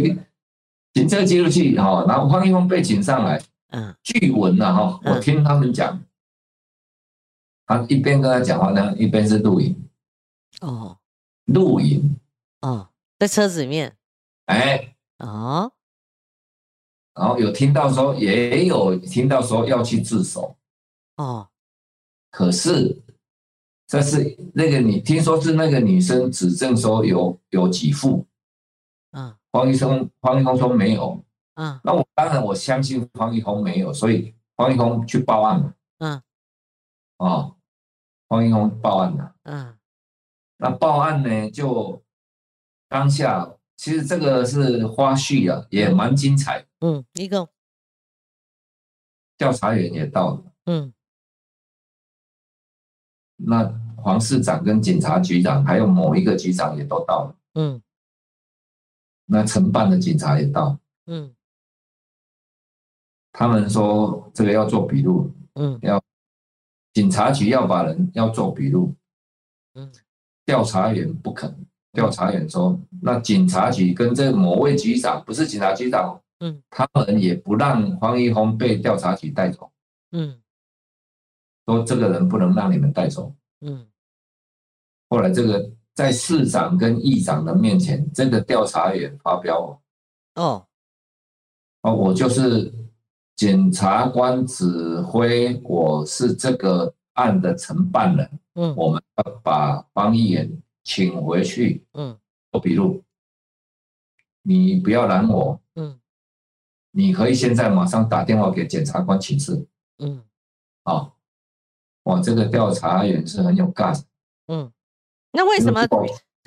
[0.93, 6.01] 行车记录器哈，然后方一峰被请上来，嗯，据闻呐哈，我听他们讲，
[7.65, 9.75] 他一边跟他讲话呢，一边是录影，
[10.61, 10.97] 哦，
[11.45, 12.17] 录影，
[12.61, 12.89] 哦。
[13.19, 13.95] 在车子里面，
[14.45, 15.71] 哎，哦，
[17.13, 20.57] 然后有听到说，也有听到说要去自首，
[21.17, 21.47] 哦，
[22.31, 22.99] 可是
[23.85, 28.25] 这是那个你听说是那个女生指证说有有几副，
[29.11, 31.23] 嗯，黄医生黄一峰说没有，
[31.55, 36.23] 嗯，那我当然我相信黄一峰没有，所以黄一峰去报案了，嗯，
[37.17, 37.55] 哦，
[38.27, 39.77] 黄一峰报案了，嗯，
[40.57, 42.01] 那报案呢就
[42.87, 47.49] 当下其实这个是花絮啊，也蛮精彩，嗯，一个。
[49.37, 50.93] 调查员也到了，嗯。
[53.43, 57.81] 那黄市长跟警察局长还有某一个局长也都到了，嗯，
[59.31, 61.33] 那承办的警察也到，嗯，
[63.31, 66.03] 他们说这个要做笔录，嗯，要
[66.93, 68.93] 警察局要把人要做笔录，
[69.75, 69.89] 嗯，
[70.45, 79.71] 调查员不肯，调查员说那警察局跟这某位局长不是警察局长，嗯，他们也不让黄一峰被调查局带走，
[80.11, 80.37] 嗯。
[81.67, 83.33] 说这个人不能让你们带走。
[83.61, 83.87] 嗯，
[85.07, 89.81] 后来这个在市长跟议长的面前，这个调查员发飙，
[90.35, 90.65] 哦，
[91.81, 92.73] 哦，我就是
[93.35, 98.39] 检察官指挥，我是这个案的承办人。
[98.55, 101.85] 嗯，我们要把方议员请回去。
[101.93, 102.17] 嗯，
[102.51, 103.03] 做笔录。
[104.43, 105.61] 你不要拦我。
[105.75, 105.99] 嗯，
[106.91, 109.67] 你可以现在马上打电话给检察官请示。
[109.99, 110.23] 嗯，
[110.83, 111.15] 好。
[112.03, 114.03] 哇，这个调查员是很有 gas。
[114.47, 114.71] 嗯，
[115.31, 115.81] 那为什么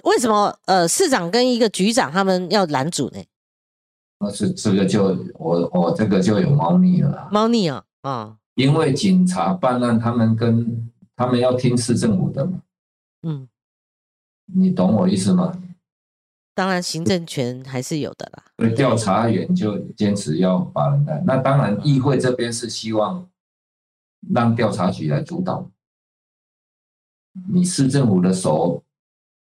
[0.05, 3.23] 为什么呃市长跟一个局长他们要拦阻呢？
[4.21, 7.29] 那是这个就我我这个就有猫腻了。
[7.31, 8.37] 猫腻啊啊！
[8.55, 12.61] 因为警察办案，他们跟他们要听市政府的嘛。
[13.23, 13.49] 嗯，
[14.47, 15.53] 你懂我意思吗？
[16.55, 18.45] 当然，行政权还是有的啦。
[18.59, 21.23] 所以调查员就坚持要把人带。
[21.27, 23.29] 那当然，议会这边是希望。
[24.33, 25.71] 让调查局来主导，
[27.49, 28.83] 你市政府的手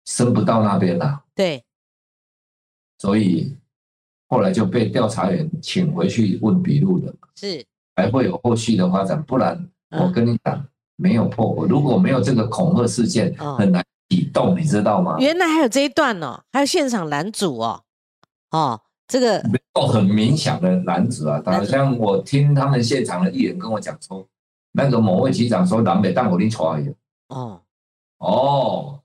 [0.07, 1.23] 伸不到那边了。
[1.35, 1.65] 对，
[2.99, 3.57] 所以
[4.29, 7.15] 后来就被调查员请回去问笔录的。
[7.37, 7.65] 是，
[7.97, 10.67] 还会有后续的发展，不然我跟你讲，
[10.97, 11.67] 没有破果。
[11.67, 15.17] 如果没有这个恐吓事件，很难启动，你知道吗？
[15.19, 17.83] 原来还有这一段哦，还有现场拦阻哦，
[18.51, 21.43] 哦，这个没有很明显的拦阻啊。
[21.45, 24.27] 好像我听他们现场的艺人跟我讲说。
[24.77, 26.87] 那个某位局长说南北当我的错呀。
[27.29, 27.61] 哦
[28.25, 29.01] 哦，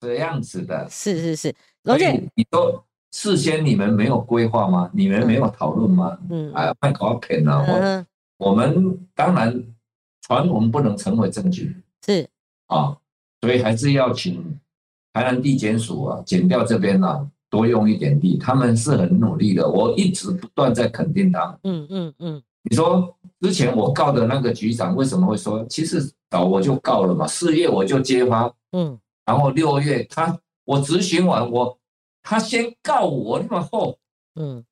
[0.00, 0.88] 这样子的。
[0.88, 4.90] 是是是，而且你说事先你们没有规划吗？
[4.92, 6.18] 你们没有讨论吗？
[6.30, 7.64] 嗯，哎，卖搞骗啊！
[8.38, 9.62] 我我们当然
[10.22, 11.76] 传闻不能成为证据。
[12.04, 12.28] 是
[12.66, 12.96] 啊，
[13.40, 14.58] 所以还是要请
[15.12, 21.58] 台南地检署啊，检掉这边呢多用一点力，他们是很努力的，我一直不断在肯定他们。
[21.64, 23.14] 嗯嗯嗯，你说。
[23.40, 31.78] 之前我告的那个局长为什么会说，其实早我就告了嘛，四月我就揭发，嗯，然后六月他我执行完我，
[32.22, 33.98] 他先告我那么后，
[34.34, 34.64] 嗯，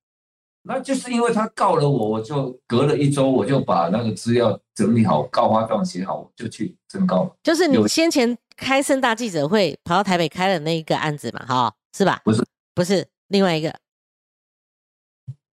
[0.62, 7.35] 那就是因为他告了我，我就隔了一周我就把那个资料整理好，告发状写好，我就去申告。
[7.42, 12.21] 就是你先前开盛大记者会跑到台北开的那一个案子嘛，哈，是吧？
[12.25, 13.75] 不是，不是另外一个。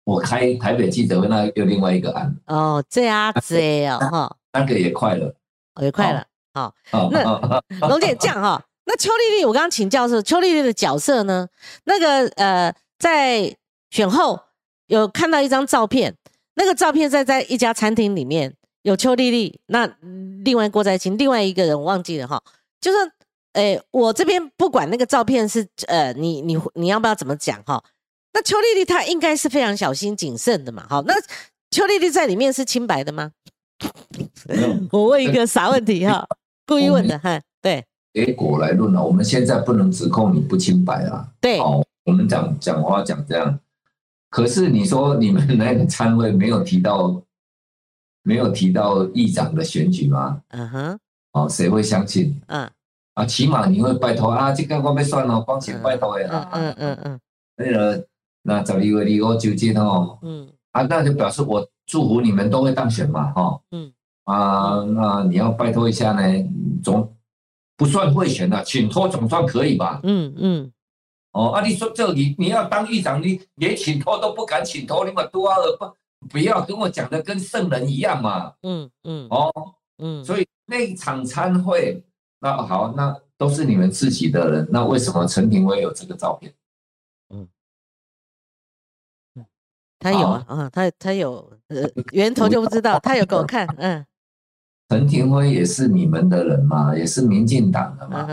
[0.04, 5.32] 我开台北记者会，那又另外一个案哦，这样子哦，哈，那个也快了，
[5.80, 6.74] 也快了，好，
[7.10, 11.48] 那龙姐这样哈，那邱丽丽，我刚刚请教是邱丽丽的角色呢，
[11.84, 13.56] 那个呃，在
[13.90, 14.38] 选后
[14.88, 16.14] 有看到一张照片，
[16.54, 19.86] 那个照片在在一家餐厅里面有邱丽丽，那
[20.44, 22.42] 另外郭在清，另外一个人我忘记了哈，
[22.80, 22.98] 就是
[23.54, 27.82] 诶，我这边不管那个照片是呃，你你你要不要怎么讲哈？
[28.34, 30.86] 那邱丽丽她应该是非常小心谨慎的嘛？
[30.88, 31.14] 好，那
[31.70, 33.30] 邱丽丽在里面是清白的吗？
[34.90, 36.26] 我问一个傻问题哈，
[36.66, 37.40] 故意问的哈。
[37.60, 41.28] 对，结果来论了，我们现在不能指控你不清白啊。
[41.40, 43.58] 对，哦，我们讲讲话讲这样，
[44.30, 47.22] 可是你说你们那个参会没有提到，
[48.22, 50.42] 没有提到议长的选举吗？
[50.48, 50.98] 嗯哼，
[51.32, 52.40] 哦，谁会相信？
[52.48, 52.68] 嗯，
[53.14, 56.50] 啊，起码你会拜托啊，这个我没算了，光请拜托的啊。
[56.52, 57.20] 嗯嗯嗯，
[57.56, 58.06] 那个。
[58.44, 63.92] 那十二月二号就接哦，嗯，啊，那就表示我祝福你们都会当选嘛，哈，嗯，
[64.24, 66.22] 啊，那你要拜托一下呢，
[66.82, 67.14] 总
[67.76, 70.00] 不算会选的，请托总算可以吧？
[70.04, 70.72] 嗯嗯，
[71.32, 79.52] 哦，啊，你说这你你要当议长，你连请托都不敢请托，你嘛多不不要跟我讲的跟圣人一样嘛，嗯嗯，哦，
[79.98, 82.02] 嗯，所以那一场参会，
[82.38, 86.54] 那好，那都是你们自己的人，那为什么陈廷威有这个照片？
[89.98, 94.04] 他有啊，啊，他他有，呃，源头就不知道，他有给我看，嗯，
[94.88, 98.26] 陈廷辉也是你们的人嘛，也是民进党的嘛。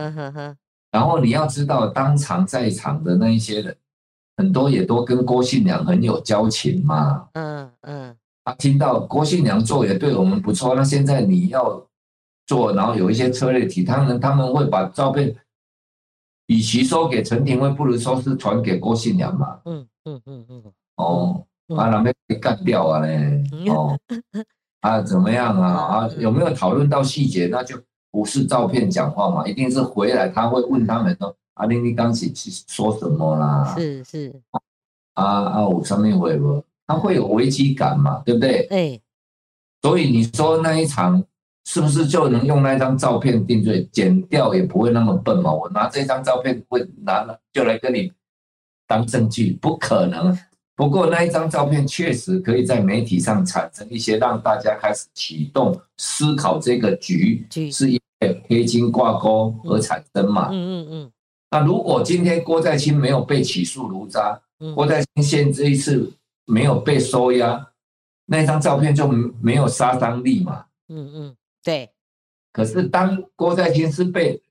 [0.91, 3.75] 然后你要知道，当场在场的那一些人，
[4.37, 7.27] 很多也都跟郭信良很有交情嘛。
[7.33, 8.15] 嗯嗯。
[8.43, 11.87] 他听到郭信良做也对我们不错，那现在你要
[12.47, 15.35] 做，然后有一些策略题，他们他们会把照片，
[16.47, 19.59] 与其说给陈廷辉，不如说是传给郭信良嘛。
[19.65, 20.63] 嗯嗯嗯嗯。
[20.95, 23.43] 哦，把那边给干掉啊嘞。
[23.69, 23.97] 哦。
[24.81, 25.67] 啊，怎么样啊？
[25.73, 27.47] 啊，有没有讨论到细节？
[27.47, 27.77] 那就
[28.11, 34.41] 不是照片讲话嘛，一定是回来他会问他们说：“阿玲，你刚起去说什么啦？”是是。
[35.15, 36.63] 啊啊，我上面会不？
[36.87, 38.21] 他会有危机感嘛？
[38.25, 38.65] 对不对？
[38.67, 39.01] 对。
[39.81, 41.21] 所以你说那一场
[41.65, 43.83] 是不是就能用那张照片定罪？
[43.91, 45.51] 剪掉也不会那么笨嘛？
[45.51, 48.11] 我拿这张照片会拿了就来跟你
[48.87, 49.51] 当证据？
[49.61, 50.37] 不可能。
[50.79, 60.47] 不过那一张照片确实可以在媒体上产生一些让大家开始启动思考这个局是因为黑金挂钩而产生嘛？
[60.49, 61.11] 嗯嗯嗯。
[61.51, 64.39] 那如果今天郭在清没有被起诉卢渣，
[64.73, 66.13] 郭在清现这一次
[66.45, 67.71] 没有被收押，
[68.27, 69.05] 那张照片就
[69.41, 70.67] 没有杀伤力嘛？
[70.87, 71.89] 嗯嗯，对。
[72.53, 74.41] 可是当郭在清是被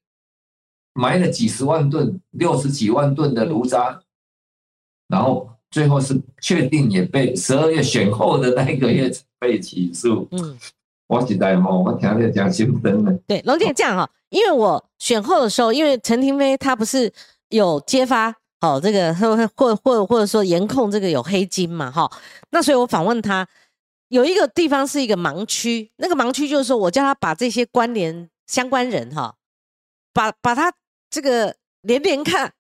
[0.93, 4.03] 埋了几十万吨、六十几万吨的卢渣，
[5.09, 5.49] 然后。
[5.71, 10.27] 最后是确定也被十二月选后的那一个月被起诉。
[10.31, 10.59] 嗯，
[11.07, 13.13] 我是在嘛，我听你讲心声的。
[13.27, 17.13] 对，龙姐这样哈，因为我选后的时候，因为陈廷飞他不是
[17.51, 22.11] 有揭发哦，这个或或或或者说严控这个有黑金嘛哈，
[22.51, 23.47] 那所以我访问他，
[24.09, 29.35] 有一个地方是一个盲区，那个盲区就是说我叫他把这些关联相关人哈，
[30.15, 30.73] 把把他
[31.11, 32.55] 这个连连看，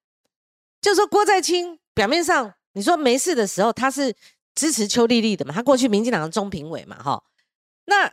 [0.82, 2.52] 就说郭在清表面上。
[2.78, 4.14] 你说没事的时候，他是
[4.54, 5.52] 支持邱丽丽的嘛？
[5.52, 7.20] 他过去民进党的中评委嘛，哈。
[7.86, 8.08] 那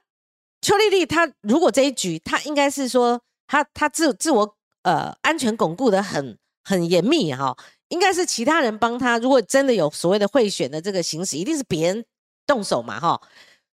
[0.59, 7.55] 邱丽丽她如果这一局，她应该是说，她她自自我呃安全巩固的很很严密哈，
[7.89, 9.19] 应该是其他人帮他。
[9.19, 12.03] 如果真的有所谓的贿选的这个形式，一定是别人
[12.47, 13.21] 动手嘛，哈。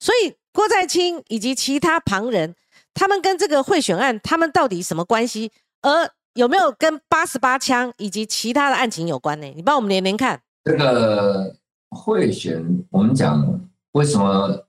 [0.00, 2.56] 所以郭在清以及其他旁人，
[2.94, 5.52] 他们跟这个贿选案，他们到底什么关系？
[5.82, 9.46] 而有没有跟八十八枪以及其他的案情有关呢？
[9.54, 10.42] 你帮我们连连看。
[10.62, 11.56] 这个
[11.88, 14.66] 贿选，我们讲为什么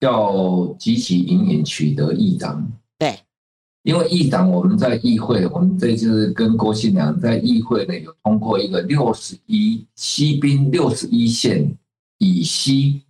[0.00, 2.70] 要积极隐隐取得议长？
[2.98, 3.20] 对，
[3.82, 11.74] 因为议长我们在议会，我们这次跟郭信良在议会内有通过一个六十一西滨六十一线
[12.18, 13.02] 以西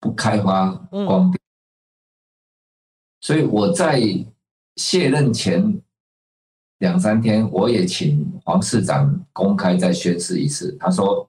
[0.00, 1.38] 不开发光电，
[3.20, 4.02] 所以我在
[4.74, 5.80] 卸任前。
[6.84, 10.76] 两三天，我也请黄市长公开再宣誓一次。
[10.78, 11.26] 他说，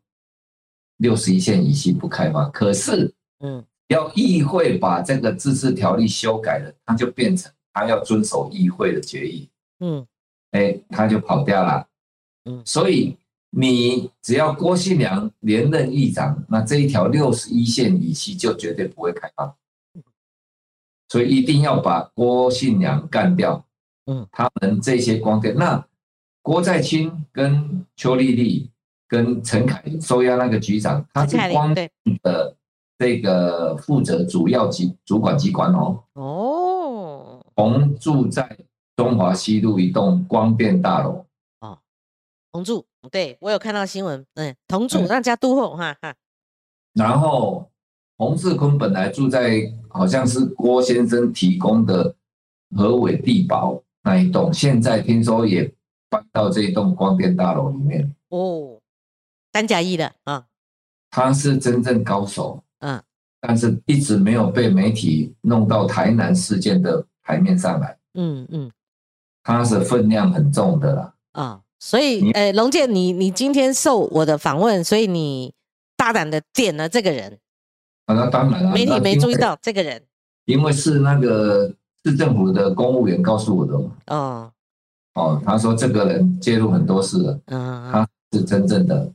[0.97, 2.51] 六十一线以西不开放。
[2.51, 9.49] 可是，嗯，要议会把这个自治条例修改了，他就变成他要遵守议会的决议。
[9.79, 10.05] 嗯，
[10.51, 11.87] 哎，他就跑掉了。
[12.43, 13.15] 嗯，所以
[13.49, 19.55] 你只要郭信良连任议长，那这一条六十一线以西就绝对不会开放。
[21.07, 23.65] 所以一定要把郭信良干掉。
[24.07, 25.83] 嗯，他们这些光电，那
[26.41, 28.69] 郭在清跟邱丽丽
[29.07, 31.89] 跟陈凯收押那个局长，他是光电
[32.21, 32.55] 的
[32.99, 36.03] 这个负责主要机主管机关哦。
[36.13, 38.57] 哦，同住在
[38.95, 41.25] 中华西路一栋光电大楼。
[41.61, 41.79] 哦，
[42.51, 46.13] 同住，对我有看到新闻，嗯，同住那家都后哈哈。
[46.93, 47.71] 然后
[48.17, 52.15] 洪世坤本来住在好像是郭先生提供的
[52.75, 53.81] 河尾地堡。
[54.05, 55.69] 那一栋现在听说也
[56.09, 58.15] 搬到这一栋光电大楼里面。
[58.29, 58.79] 哦，
[59.51, 60.45] 单甲一的啊，
[61.09, 63.01] 他是真正高手，嗯，
[63.41, 68.71] 但是一直没有被媒体弄到台南事件的台面上来，嗯嗯，
[69.43, 75.51] 他是分量很重的啦，啊，所以呃，龙健，你你今天受我的访问，所以你
[75.97, 77.39] 大胆的点了这个人，
[78.05, 80.03] 啊，那当然了，媒体没注意到这个人，
[80.45, 81.73] 因为是那个。
[82.05, 83.73] 市政府的公务员告诉我的
[84.15, 84.51] 哦，
[85.15, 89.11] 哦，他说这个人介入很多事了，嗯，他是真正的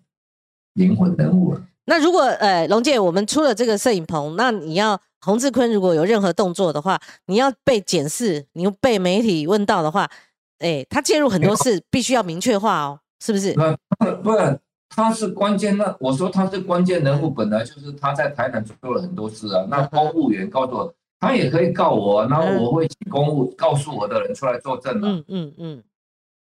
[0.74, 1.62] 灵魂人物了。
[1.84, 10.10] 那如果呃，龙姐，我们出了这个摄影棚，那你要洪志坤如果有任何动作的话，你要被检视，你又被媒体问到的话，
[10.58, 13.54] 哎，他介入很多事，必须要明确化哦，是不是？
[13.54, 13.76] 那
[14.16, 19.64] 不然他是关键，那我说他是关键人物，本来就是他在台南做了很多事啊。
[19.68, 20.92] 那公务员告诉我。
[21.20, 25.06] 他也可以告我，然后我会请公务告诉我的人出来作证嘛。
[25.08, 25.84] 嗯嗯嗯，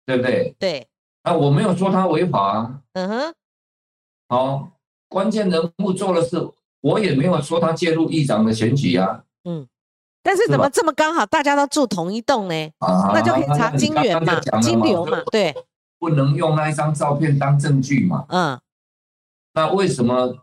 [0.05, 0.55] 对不对？
[0.57, 0.87] 对。
[1.21, 2.81] 啊，我没有说他违法啊。
[2.93, 3.33] 嗯哼。
[4.27, 4.71] 好，
[5.07, 6.49] 关键人物做的事，
[6.81, 9.23] 我也没有说他介入议长的选举啊。
[9.43, 9.67] 嗯。
[10.23, 12.71] 但是怎么这么刚好，大家都住同一栋呢？
[12.79, 15.53] 那就可以查金源嘛，金流嘛，对。
[15.99, 18.25] 不能用那一张照片当证据嘛？
[18.29, 18.59] 嗯。
[19.53, 20.35] 那为什么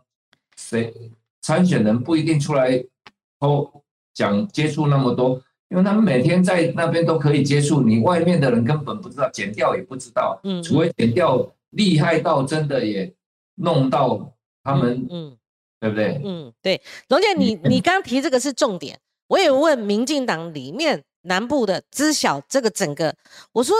[0.55, 1.11] 谁
[1.41, 2.85] 参选人不一定出来
[3.39, 3.80] 都
[4.13, 5.41] 讲接触那么多？
[5.69, 10.39] 因为他们每天在那边都可以接触，你外面的人根本不知道，剪掉也不知道。
[10.43, 10.61] 嗯。
[10.61, 13.13] 除非剪掉厉害到真的也
[13.55, 14.33] 弄到
[14.63, 15.37] 他们，嗯，
[15.79, 16.21] 对不对？
[16.25, 16.81] 嗯，对。
[17.07, 18.99] 龙姐，你你刚刚提这个是重点。
[19.27, 23.15] 我也问民进党里面南部的知晓这个整个，
[23.53, 23.77] 我说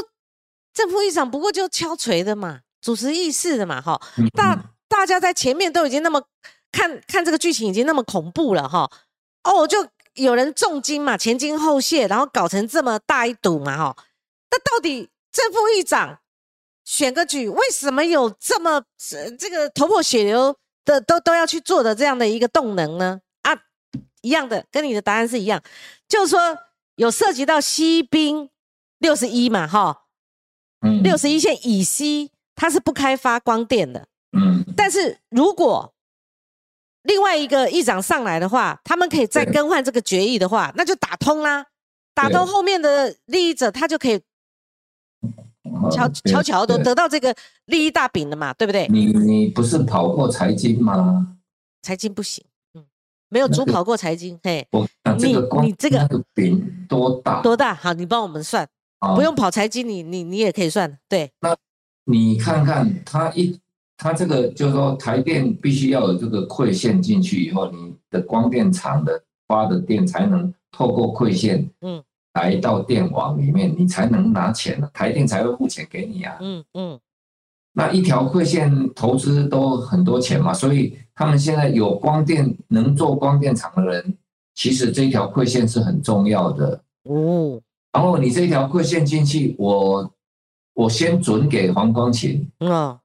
[0.73, 3.99] 正副议长不过就敲锤的嘛，主持议事的嘛，哈，
[4.33, 6.23] 大大家在前面都已经那么
[6.71, 8.89] 看看这个剧情已经那么恐怖了，哈，
[9.43, 9.85] 哦，就
[10.15, 13.95] 有人重金嘛，前金后谢，然后搞成这么大一赌嘛，哈，
[14.51, 16.19] 那到底正副议长
[16.83, 18.83] 选个举，为什么有这么
[19.39, 23.21] 这个头破血流的都都要去做的这样的一个动能呢？
[23.43, 23.57] 啊
[24.21, 25.63] 一样的，跟你的答案是一样，
[26.07, 26.57] 就是说
[26.95, 28.49] 有涉及到西兵
[28.99, 30.03] 六十一嘛，哈，
[30.81, 34.07] 嗯，六十一线以西它是不开发光电的，
[34.37, 35.90] 嗯，但是如果
[37.03, 41.65] 另外一个议长上来的话，他们可以再更换这个决议的话，那就打通啦，
[42.13, 44.21] 打通后面的利益者，他就可以
[45.91, 47.35] 悄悄悄的得到这个
[47.65, 48.87] 利益大饼了嘛，对不对？
[48.89, 51.37] 你你不是跑过财经吗？
[51.81, 52.43] 财经不行。
[53.33, 54.67] 没有主跑过财经，嘿，
[55.17, 57.41] 你你这个饼多大？
[57.41, 57.73] 多大？
[57.73, 58.67] 好，你帮我们算，
[59.15, 61.31] 不用跑财经，你你你也可以算，对。
[61.39, 61.55] 那
[62.03, 63.57] 你看看他一，
[64.01, 72.01] 他这个就是说台电必须要有这个馈线进去以后，你的光电厂的发的电才能透过馈线，嗯，
[72.33, 76.99] 来到电网里面，你才能拿钱台电才会付钱给你啊，嗯嗯。
[77.73, 84.17] 那一条馈线投资都很多钱嘛，所以他们现在有光电能做光电厂的人，
[84.55, 86.83] 其实这条馈线是很重要的。
[87.03, 87.61] 哦。
[87.93, 90.11] 然后你这条馈线进去，我
[90.73, 92.49] 我先准给黄光琴。
[92.59, 92.99] 啊，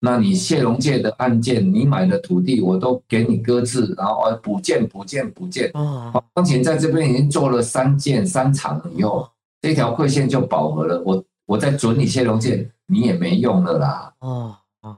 [0.00, 5.70] 那你谢龙介的案件，你买的土地我都给你搁置，然后补建补建补建。
[5.74, 9.28] 哦，黄光琴在这边已经做了三件三场以后，
[9.60, 12.70] 这条馈线就饱和了，我我再准你谢龙介。
[12.88, 14.14] 你也没用了啦！
[14.20, 14.96] 哦哦，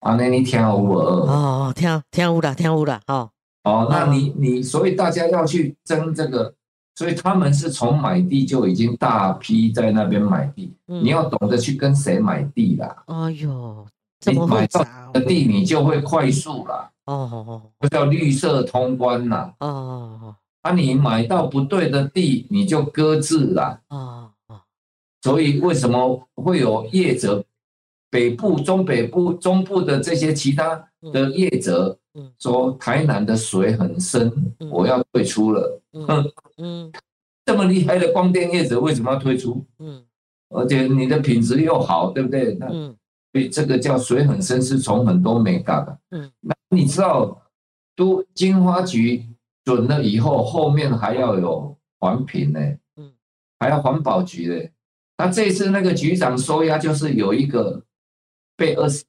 [0.00, 3.30] 啊，那你听我哦哦，听听我啦，听我啦，哦
[3.64, 6.54] 哦，那你你，所以大家要去争这个，
[6.94, 13.02] 所以他们是从买地就已经大批在那边买地，你要懂得去跟谁买地啦。
[13.08, 13.86] 哎呦，
[14.26, 16.90] 你买到的地，你就会快速啦。
[17.06, 17.14] 哦
[17.46, 19.54] 哦，这叫绿色通关啦。
[19.60, 23.80] 哦哦，啊，你买到不对的地，你就搁置啦。
[23.88, 24.30] 哦。
[25.22, 27.44] 所以为什么会有业者，
[28.08, 31.98] 北部、中北部、中部的这些其他的业者，
[32.38, 34.32] 说台南的水很深，
[34.70, 35.80] 我要退出了。
[35.92, 36.92] 嗯嗯，
[37.44, 39.64] 这么厉害的光电业者为什么要退出？
[39.80, 40.04] 嗯，
[40.50, 42.54] 而且你的品质又好，对不对？
[42.54, 42.68] 那
[43.38, 45.98] 所以这个叫水很深，是从很多美感的。
[46.10, 47.40] 嗯，那你知道，
[47.94, 49.24] 都金花局
[49.64, 52.58] 准了以后，后面还要有环评呢，
[52.96, 53.12] 嗯，
[53.60, 54.68] 还要环保局的。
[55.18, 57.80] 那这次那个局长收押，就是有一个
[58.56, 59.04] 被二十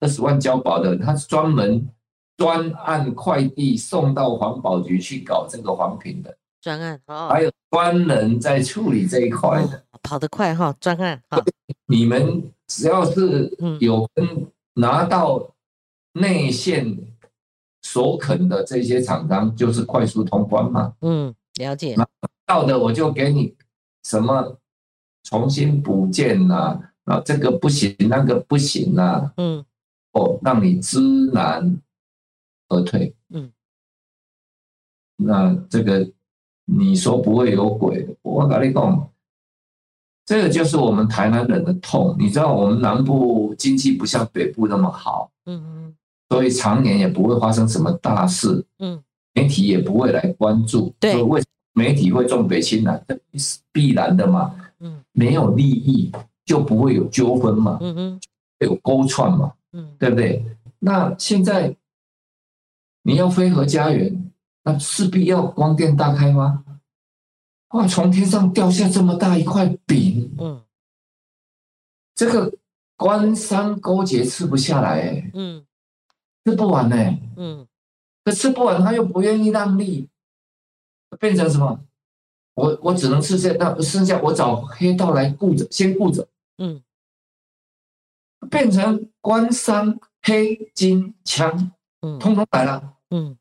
[0.00, 1.88] 二十万交保的，他是专门
[2.36, 7.00] 专案快递送到环保局去搞这个环评的专案，
[7.30, 11.22] 还有专人在处理这一块的，跑得快哈，专案。
[11.86, 15.54] 你们只要是有跟拿到
[16.12, 16.96] 内线
[17.82, 20.94] 所肯的这些厂商，就是快速通关嘛。
[21.00, 21.96] 嗯，了解。
[21.96, 22.06] 拿
[22.46, 23.56] 到的我就给你
[24.04, 24.56] 什么。
[25.24, 29.62] 重新补建呐，啊，这个不行，那个不行呐，嗯，
[30.12, 30.98] 哦，让你知
[31.34, 31.78] 难
[32.70, 33.52] 而退，嗯，
[35.16, 36.10] 那这个
[36.64, 39.10] 你说不会有鬼，我跟你讲，
[40.28, 42.14] 这个就是我们台南人的痛。
[42.18, 45.94] 你知道我们南部经济不像北部那么好，嗯嗯，
[46.28, 49.02] 所以常年也不会发生什么大事，嗯，
[49.32, 54.54] 媒体也不会来关注，对，为媒体会重北轻南，这是必然的嘛。
[54.80, 56.12] 嗯，没有利益
[56.44, 58.20] 就不会有纠纷嘛，嗯嗯，
[58.58, 60.44] 有勾串嘛，嗯，对不对？
[60.78, 61.74] 那现在
[63.02, 64.30] 你要飞河家园，
[64.62, 66.62] 那势必要光电大开发，
[67.70, 70.64] 哇，从天上掉下这么大一块饼，嗯，
[72.14, 72.52] 这个
[72.96, 75.66] 官商勾结吃不下来，哎，嗯，
[76.44, 76.96] 吃不完呢，
[77.36, 77.68] 嗯，
[78.24, 80.08] 可吃不完他又不愿意让利，
[81.20, 81.84] 变成什么？
[82.54, 86.82] 我我只能吃这，那剩下我找黑道来顾着，先顾着，嗯，
[88.50, 93.38] 变成官商黑金枪，嗯，通通来了，嗯，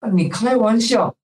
[0.00, 1.14] 那你开玩笑，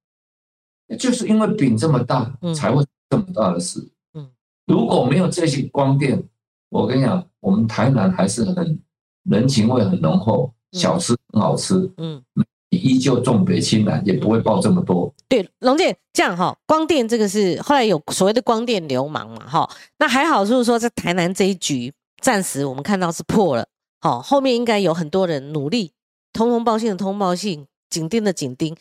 [0.97, 3.80] 就是因为饼这么大，才会这么大的事。
[4.14, 4.28] 嗯，
[4.66, 6.22] 如果没有这些光电，
[6.70, 8.78] 我跟你讲，我们台南还是很
[9.24, 11.74] 人情味很浓厚，小吃很好吃。
[11.97, 12.22] 嗯，
[12.70, 15.12] 依旧重北轻南，也不会爆这么多。
[15.28, 19.68] 对，龙姐这样哈，光电这个是后来有所谓的光电流氓嘛，哈，
[19.99, 23.66] 那还好，就是说在台南这一局暂时我们看到是破了，
[24.01, 25.93] 好，后面应该有很多人努力，
[26.32, 27.66] 通风报信的通报信。
[27.93, 28.74] 紧盯的紧盯，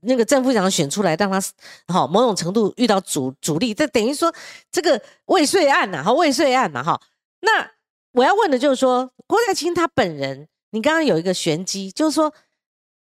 [0.00, 1.38] 那个正副长选出来，让他
[1.92, 4.34] 好某种程度遇到阻阻力，这等于说
[4.72, 6.98] 这个未遂案呐，哈未遂案嘛，哈。
[7.40, 7.70] 那
[8.12, 12.32] 我要问的就是说，郭台清他本人，你刚刚有一个玄机，就是说，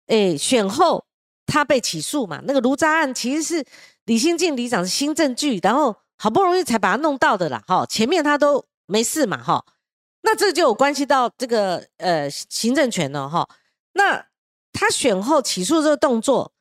[0.06, 1.04] 哎，选后
[1.44, 3.64] 他被起诉嘛，那个卢渣案其实是
[4.04, 9.64] 李新进里长是新证据，然后好不容易才把他弄到的啦，哈，前面他都没事嘛，哈。
[10.24, 13.48] 那这就有关系到这个呃行政权了，哈。
[13.94, 14.24] 那
[14.72, 16.52] 他选后起诉这个动作，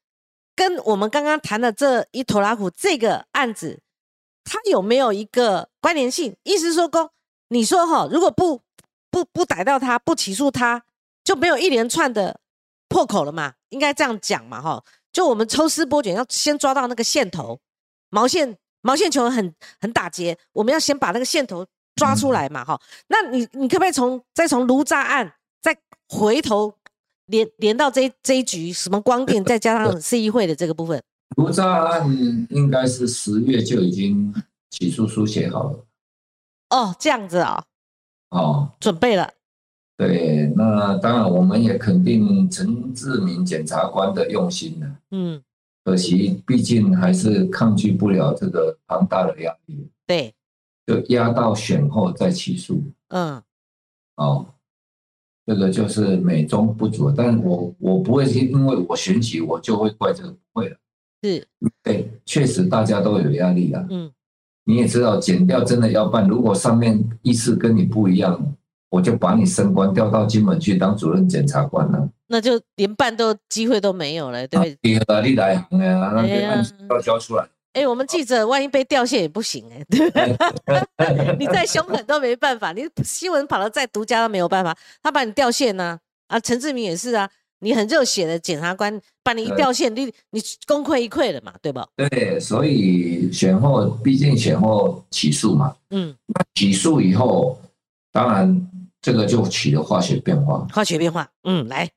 [0.55, 3.82] 跟我们刚刚谈的这一坨拉苦这个案子，
[4.43, 6.36] 他有没有一个关联性？
[6.43, 7.09] 意思说，公
[7.47, 8.62] 你说哈，如果不
[9.09, 10.84] 不不逮到他，不起诉他，
[11.24, 12.39] 就没有一连串的
[12.89, 13.53] 破口了嘛？
[13.70, 14.62] 应该这样讲嘛？
[14.62, 17.59] 哈，就我们抽丝剥茧，要先抓到那个线头，
[18.09, 22.66] 毛线毛线球很很打结，我们要先把那个线头抓出来嘛？
[22.66, 25.78] 哈，那你你可不可以从再从卢渣案再
[26.09, 26.76] 回头？
[27.32, 31.01] 连连到这这一局，什么光电，再加上 市议会的这个部分，
[31.38, 34.32] 卢渣案应该是十月就已经
[34.69, 35.86] 起诉书写好了。
[36.69, 37.63] 哦，这样子啊，
[38.29, 39.32] 哦，准备了。
[39.97, 44.95] 对，那当然我们也肯定陈志明检察官的用心了。
[45.11, 45.41] 嗯，
[45.84, 49.88] 可惜毕竟还是抗拒不了这个庞大的压力。
[50.05, 50.34] 对，
[50.86, 52.84] 就压到选后再起诉。
[53.09, 53.41] 嗯，
[54.15, 54.45] 哦。
[55.51, 60.77] 这个就是美中不足，但我我不会因为我选举我就会怪这个，不会了。
[61.21, 61.45] 是，
[61.83, 63.85] 对，确实大家都有压力啊。
[63.89, 64.09] 嗯，
[64.63, 68.55] 你也知道，减掉真的要办，如果上面意思跟你不一样，
[68.89, 72.09] 我就把你升官调到金门去当主任检察官了。
[72.27, 75.21] 那就连办都机会都没有了，对不对？
[75.29, 76.13] 你来行啊，
[76.87, 77.45] 那交出来。
[77.74, 81.36] 哎，我们记者万一被掉线也不行哎，对不对？
[81.39, 85.99] 你再凶狠都没办法，你新闻跑得再独家都没有办法，他把你掉线呢？
[86.28, 91.88] 啊，陈志明也是啊，你很热血的检察官把你一掉线，你你功亏一篑了嘛，对吧？
[91.95, 97.57] 对，所以选后毕竟选后起诉嘛，嗯，那起诉以后，
[98.11, 98.69] 当然
[99.01, 101.89] 这个就起了化学变化，化学变化，嗯，来。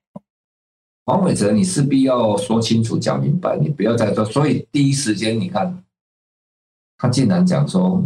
[1.07, 4.24] 黄伟哲，你势必要说清楚、讲明白，你不要再说。
[4.24, 5.84] 所以第一时间，你看
[6.96, 8.02] 他竟然讲说：“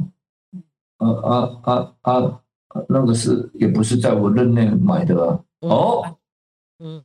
[0.99, 2.42] 啊啊啊啊，
[2.88, 6.16] 那个是也不是在我任内买的哦。”
[6.82, 7.01] 嗯，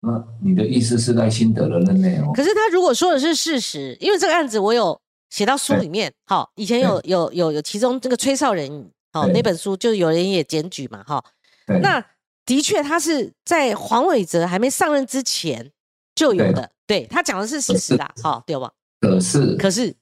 [0.00, 2.30] 那你的意思是在新德的任内哦？
[2.32, 5.00] 可是他如果说的是事实，因为这个案子我有
[5.30, 6.12] 写到书里面。
[6.26, 11.24] 好，以前有有有有，其中这个崔少仁，好那本书就有人也检举嘛，哈。
[11.66, 12.04] 那。
[12.46, 15.72] 的确，他是在黄伟哲还没上任之前
[16.14, 16.70] 就有的。
[16.86, 18.70] 对他讲的是事实的，好，对吧？
[19.00, 19.96] 可是，可是，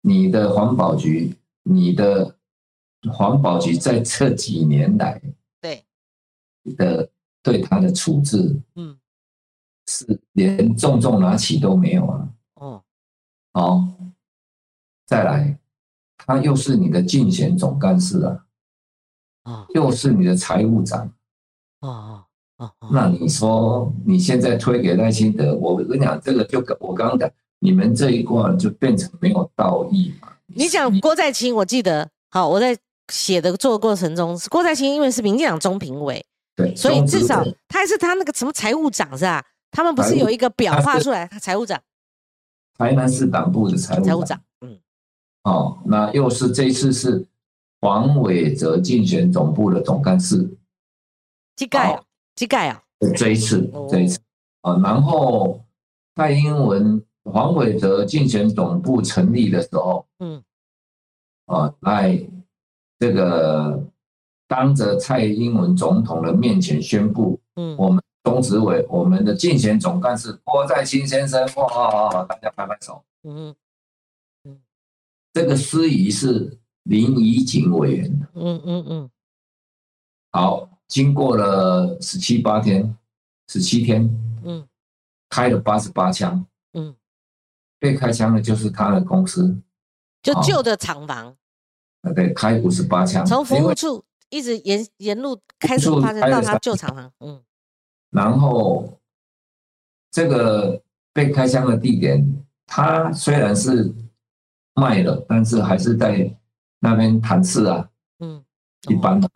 [0.00, 2.38] 你的环保局，你的
[3.12, 5.20] 环保局在这几年来，
[5.60, 5.84] 对
[6.78, 7.10] 的
[7.42, 8.98] 对他的处置，嗯，
[9.86, 12.28] 是连重重拿起都没有啊。
[12.54, 12.84] 哦，
[13.52, 13.86] 好，
[15.06, 15.58] 再来，
[16.16, 18.46] 他又是你的竞选总干事啊，
[19.42, 21.12] 啊，又是你的财务长。
[21.82, 22.24] 哦
[22.56, 27.28] 哦哦，那你说你现在推给赖清德，我跟你讲，这个就我刚刚讲，
[27.58, 30.28] 你们这一卦就变成没有道义嘛？
[30.46, 32.76] 你讲郭在清，我记得好，我在
[33.12, 36.24] 写的做过程中，郭在清因为是民进党中评委，
[36.54, 39.44] 对，所以至少他还是他那个什么财务长是吧？
[39.72, 41.80] 他们不是有一个表画出来，他财务长，
[42.78, 44.78] 台南市党部的财务财务长，嗯，
[45.42, 47.26] 哦，那又是这次是
[47.80, 50.48] 黄伟哲竞选总部的总干事。
[51.56, 52.02] 机盖啊，
[52.34, 52.82] 机盖啊，
[53.16, 54.18] 这一次，这一次。
[54.62, 55.60] 啊，然后
[56.14, 60.40] 蔡英文、黄伟哲竞选总部成立的时候，嗯，
[61.46, 62.24] 啊，在
[63.00, 63.84] 这个
[64.46, 73.52] 当着蔡英文总统的面前宣布，嗯，我们中执委，我们的竞选总干事郭在清先生，哇，大家拍拍手，嗯
[74.44, 74.62] 嗯，
[75.32, 79.10] 这个司仪是林怡景委员，嗯嗯嗯，
[80.30, 80.68] 好。
[80.92, 82.94] 经过了十七八天，
[83.48, 84.06] 十七天，
[84.44, 84.68] 嗯，
[85.30, 86.94] 开了八十八枪，嗯，
[87.78, 89.56] 被开枪的就是他的公司，
[90.22, 91.34] 就旧的厂房，
[92.02, 97.42] 啊，对，开五十八枪，从服务处一直沿沿路开始发生到他旧厂房，嗯，
[98.10, 99.00] 然后
[100.10, 100.82] 这个
[101.14, 102.22] 被开枪的地点，
[102.66, 103.90] 他虽然是
[104.74, 106.36] 卖了，但是还是在
[106.80, 107.88] 那边谈事啊。
[108.18, 108.44] 嗯，
[108.90, 109.26] 一般的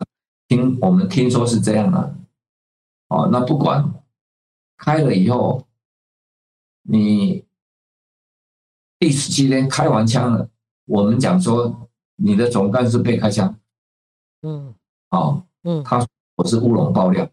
[0.47, 2.15] 听我们听说是这样的。
[3.09, 3.93] 哦，那不管
[4.77, 5.67] 开了以后，
[6.83, 7.45] 你
[8.99, 10.49] 第十七天开完枪了，
[10.85, 13.59] 我们讲说你的总干事被开枪。
[14.41, 14.75] 嗯，
[15.09, 17.29] 哦，嗯，他我是乌龙爆料，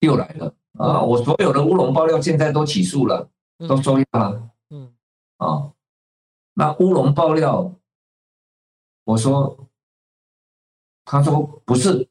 [0.00, 1.02] 又来了啊！
[1.02, 3.28] 我所有的乌龙爆料现在都起诉了。
[3.66, 4.94] 都收押了，嗯，
[5.38, 5.72] 啊，
[6.52, 7.74] 那乌龙爆料，
[9.04, 9.66] 我说，
[11.06, 12.06] 他说不是，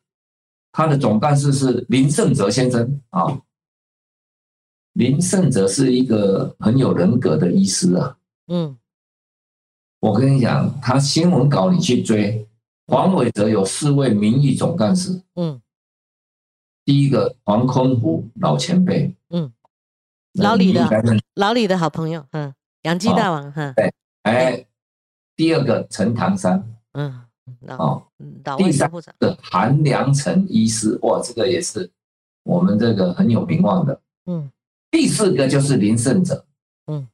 [0.76, 3.40] 他的总干事是林胜哲先生啊，
[4.92, 8.18] 林胜哲是一个很有人格的医师啊，
[8.48, 8.78] 嗯，
[10.02, 12.46] 我跟你讲，他新闻稿你去追，
[12.88, 15.62] 黄伟哲有四位名誉总干事，嗯，
[16.84, 19.54] 第一个黄坤湖老前辈，嗯。
[20.34, 20.86] 老李的
[21.36, 24.66] 老李的好朋友，嗯，杨基大王，哈，对，哎，
[25.38, 27.25] 第二个陈唐山，嗯，
[27.68, 28.04] 哦，
[28.58, 28.90] 第三
[29.20, 31.90] 个韩良成医师，哇，这个也是
[32.44, 34.52] 我们这个很有名望的，嗯，
[34.90, 36.46] 第四个就是林胜哲，
[36.88, 37.08] 嗯，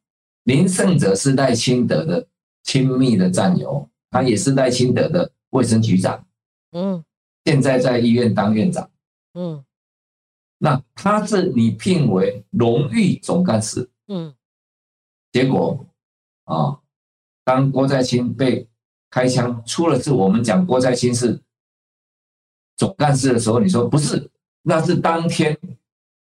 [0.44, 2.28] 林胜哲是赖清德的
[2.64, 6.26] 亲密的战友，他也是赖清德的卫生局长，
[6.72, 7.04] 嗯，
[7.46, 8.90] 现在在医院当院长，
[9.34, 9.64] 嗯。
[10.64, 14.32] 那他是你聘为荣誉总干事，嗯，
[15.32, 15.84] 结果
[16.44, 16.80] 啊，
[17.44, 18.70] 当郭在清被
[19.12, 21.40] 开枪出了事，我们讲郭在清是
[22.78, 24.32] 总干事的时候，你说不是，
[24.64, 25.56] 那是当天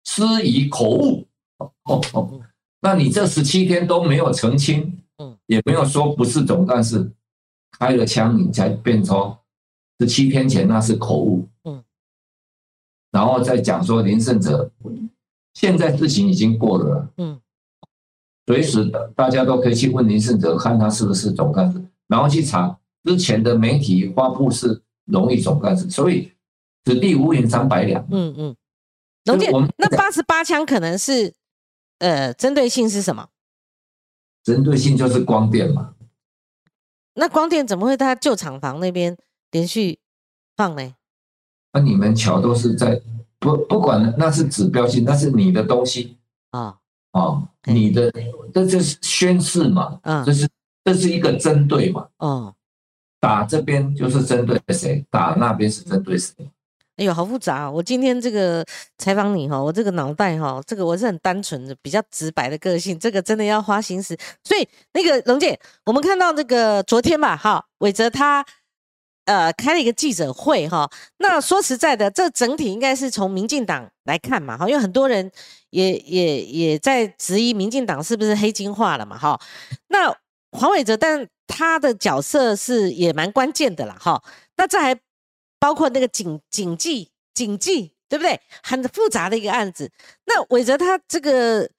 [0.03, 1.25] 失仪口误，
[1.59, 2.41] 哦哦，
[2.81, 7.09] 那你这十七天都没有澄清，嗯，也没有说不是总干事
[7.79, 9.37] 开了枪，你才变成
[9.99, 11.47] 十七天前那是口误。
[11.63, 11.83] 嗯。
[13.11, 14.71] 然后再讲说林胜哲，
[15.53, 17.39] 现在事情已经过了，嗯，
[18.47, 26.31] 随时的大家都可以去问林胜哲，看他是不是总干事，然后去查之前的媒体发布是荣誉总干事，所以
[26.85, 28.05] 此地无银三百两。
[28.11, 28.55] 嗯嗯，
[29.25, 31.33] 龙姐，那八十八枪可能是，
[31.99, 33.29] 呃，针对性是什么？
[34.43, 35.93] 针对性就是光电嘛。
[37.15, 39.17] 那光电怎么会在旧厂房那边
[39.51, 39.99] 连续
[40.55, 40.95] 放呢？
[41.71, 43.01] 那你们桥都是在
[43.39, 46.17] 不不管那是指标性，那是你的东西
[46.51, 46.77] 啊
[47.11, 48.11] 啊，你的
[48.53, 50.49] 这就是宣誓嘛，嗯，这是
[50.83, 52.53] 这是一个针对嘛，哦，
[53.19, 56.33] 打这边就是针对谁，打那边是针对谁。
[56.97, 57.69] 哎呦，好复杂！
[57.71, 58.63] 我今天这个
[58.97, 64.15] 采访你哈，我这个脑袋哈，这个我是很单纯的、比较直白的个性，这个真的要花心思。
[64.43, 68.45] 所以那个龙姐，我们看到这个昨天吧，哈，伟泽他。
[69.25, 70.85] 呃，开了一个记者会哈。
[71.19, 75.31] 那说实在的，这整体应该是从民进党来看嘛哈，因为很多人
[75.69, 79.39] 也也也在质疑民进党是不是黑金化了嘛哈。
[79.87, 80.13] 那
[80.53, 84.23] 黄伟哲，但他的角色是也蛮关键的啦哈。
[84.55, 84.97] 那这还
[85.59, 88.39] 包括那个警警纪警纪，对不对？
[88.61, 89.91] 很复杂的一个案子。
[90.25, 91.69] 那伟哲他这个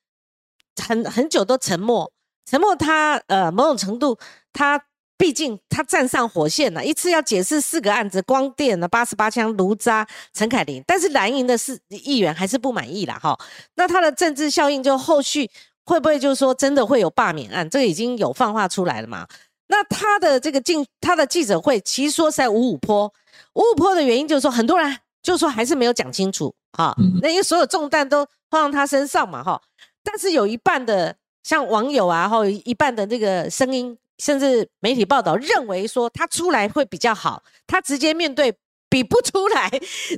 [0.82, 2.12] 很很久都沉默，
[2.44, 4.18] 沉默他呃某种程度
[4.52, 4.84] 他。
[5.16, 13.16] 毕竟他站上火线了，一次要解释四个案子，光电呢八十八枪卢渣陈凯琳，但是蓝营的是议员还是不满意啦。
[13.22, 13.38] 哈。
[13.76, 15.48] 那他的政治效应就后续
[15.84, 17.68] 会不会就是说真的会有罢免案？
[17.68, 19.26] 这个已经有放话出来了嘛？
[19.68, 23.06] 那他的这个进他的记者会其实说在五五坡，
[23.54, 29.60] 五五坡的原因就是说很多人就说还是没有讲清楚哈，那因为所有重担都放在他身上嘛哈，
[30.02, 33.96] 但是有一半的像网友啊，或一半的这个声音。
[34.16, 38.54] 甚至媒体报道认为说他出来会比较好，他直接面对
[38.94, 39.68] 比不出来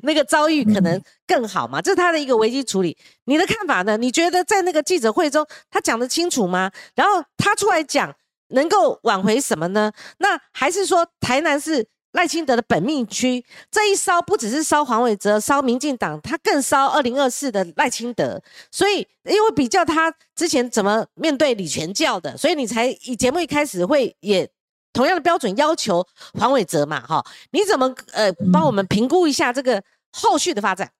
[0.02, 1.80] 那个遭遇可能更好嘛？
[1.80, 2.94] 这是他的一个危机处理。
[3.24, 3.96] 你的看法呢？
[3.96, 6.70] 你觉得在那个记者会中他讲得清楚吗？
[6.94, 8.14] 然后他出来讲
[8.48, 9.90] 能够挽回什么呢？
[10.18, 11.88] 那还是说台南是？
[12.12, 18.42] 赖清德的本命区这一烧不只是烧黄伟哲，烧民进党，他更烧二零二四的赖清德。
[18.72, 24.48] 所以，因为比较他之前怎么面对李全教的，所以你才以节目一开始会也
[24.96, 26.04] 同样的标准要求
[26.38, 27.00] 黄伟哲嘛？
[27.00, 29.82] 哈，你怎么呃帮我们评估一下这个
[30.12, 30.90] 后续的发展？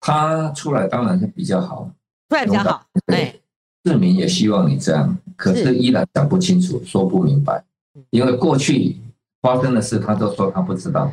[0.00, 1.88] 他出来当然是比较好，
[2.28, 2.84] 出来比较好。
[3.06, 3.40] 对，
[3.84, 7.62] 市民也希望你这样，可是依然讲不清楚，说不明白，
[8.10, 8.96] 因为过去。
[9.42, 11.12] 发生的事，他都说他不知道。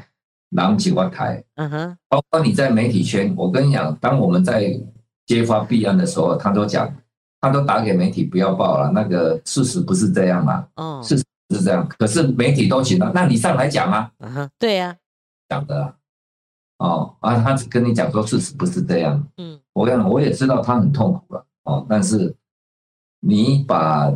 [0.52, 4.80] 狼几万台，嗯哼，包括你在媒体圈，我跟你讲，当我们在
[5.26, 6.96] 揭发弊案的时候，他都讲，
[7.42, 10.64] 他都打给媒体不要报了，那个事实不是这样嘛？
[10.76, 14.12] 嗯，事实是这样，可是媒体都请了，那你上来讲啊？
[14.20, 14.96] 嗯哼，对呀，
[15.50, 15.96] 讲的，
[16.78, 19.28] 哦啊，他只跟你讲说事实不是这样。
[19.38, 22.36] 嗯，我讲我也知道他很痛苦了，哦，但是
[23.20, 24.12] 你把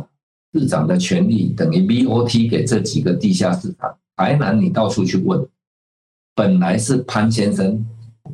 [0.52, 5.44] 市长的权利等于 BOT 给这几个地下市场，台南你到处去问，
[6.36, 7.84] 本来是潘先生、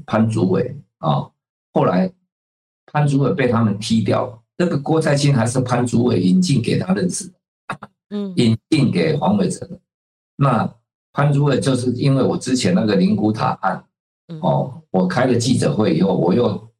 [0.04, 1.30] 潘主委啊，
[1.72, 2.12] 后来
[2.92, 7.32] 潘主委被他们踢掉，那个郭在清还是潘主委引进给他认识的，
[8.10, 9.80] 嗯，引进给黄伟哲。
[10.36, 10.72] 那
[11.12, 13.84] 潘主委就是因为我之前那个灵谷塔案，
[14.40, 16.70] 哦，我开了记者会以后，我又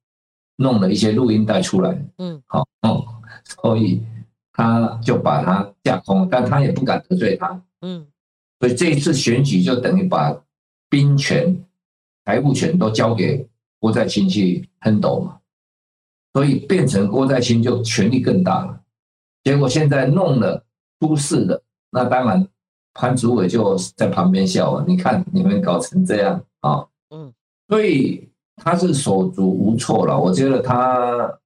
[0.56, 3.02] 弄了一些录音带出来，嗯，好，嗯，
[3.44, 4.02] 所以。
[4.52, 8.06] 他就把他架空，但他也不敢得罪他，嗯，
[8.58, 10.38] 所以这一次选举就等于把
[10.90, 11.64] 兵权、
[12.26, 15.38] 财务权都交给郭在清去 handle 嘛，
[16.34, 18.82] 所以变成郭在清就权力更大了。
[19.44, 20.62] 结果现在弄了
[21.00, 22.46] 出事的，那当然
[22.94, 24.84] 潘主委就在旁边笑了。
[24.86, 27.32] 你看你们搞成这样啊，嗯，
[27.68, 30.16] 所以他是手足无措了。
[30.16, 31.36] 我觉得他。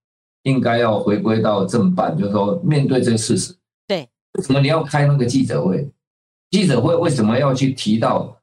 [0.45, 3.57] 应该要回归到正版，就是说面对这个事实。
[3.87, 5.91] 对，为什么你要开那个记者会？
[6.51, 8.37] 记者会为什么要去提到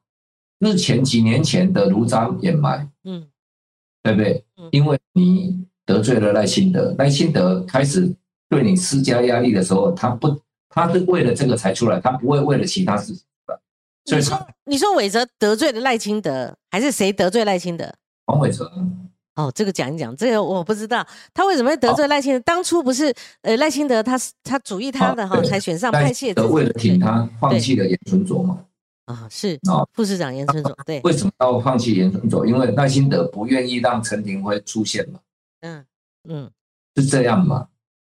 [0.58, 2.90] 之前几年前的卢章掩埋？
[3.04, 3.24] 嗯，
[4.02, 4.44] 对不对？
[4.72, 8.12] 因为你得罪了赖清德，赖清德开始
[8.48, 10.26] 对你施加压力的时候，他不，
[10.72, 13.60] 他是为了这个才出来，他不会为了其他事情的。
[14.06, 17.92] 所以说，你说伟哲得罪了赖清德，还是谁得罪赖清德？
[18.26, 18.72] 黄伟哲。
[19.34, 22.40] 哦，这个讲一讲，这个我不知道他为什么会得罪赖清德。
[22.40, 28.64] 当初不是呃赖清德他他主意他的哈才选上派系的，为了挺他放弃了严春佐嘛？
[29.06, 31.00] 啊，是啊，副市长严春佐对。
[31.02, 32.46] 为什么要放弃严春佐？
[32.46, 35.20] 因为赖清德不愿意让陈廷辉出现嘛。
[35.60, 35.84] 嗯
[36.28, 36.50] 嗯，
[36.96, 37.68] 是这样嘛？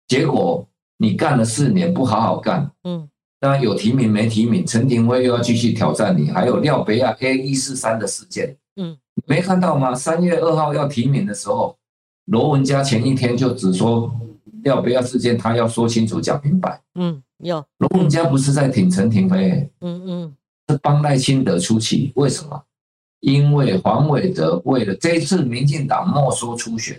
[0.08, 0.66] 结果
[0.98, 3.08] 你干了四年不好好干，嗯，
[3.40, 8.96] 当然有提名没提名，陈廷辉又要继续挑战你，还有廖北亚 A 一四三的事件，嗯。
[9.26, 9.94] 没看到吗？
[9.94, 11.76] 三月二号要提名的时候，
[12.24, 14.10] 罗文佳前一天就只说
[14.64, 16.80] 要不要事件，他要说清楚讲明白。
[16.94, 20.36] 嗯，有罗文佳不是在挺陈廷飞，嗯嗯，
[20.66, 22.10] 是帮赖清德出气。
[22.16, 22.64] 为什么？
[23.20, 26.98] 因为黄伟哲为了这次民进党没收初选，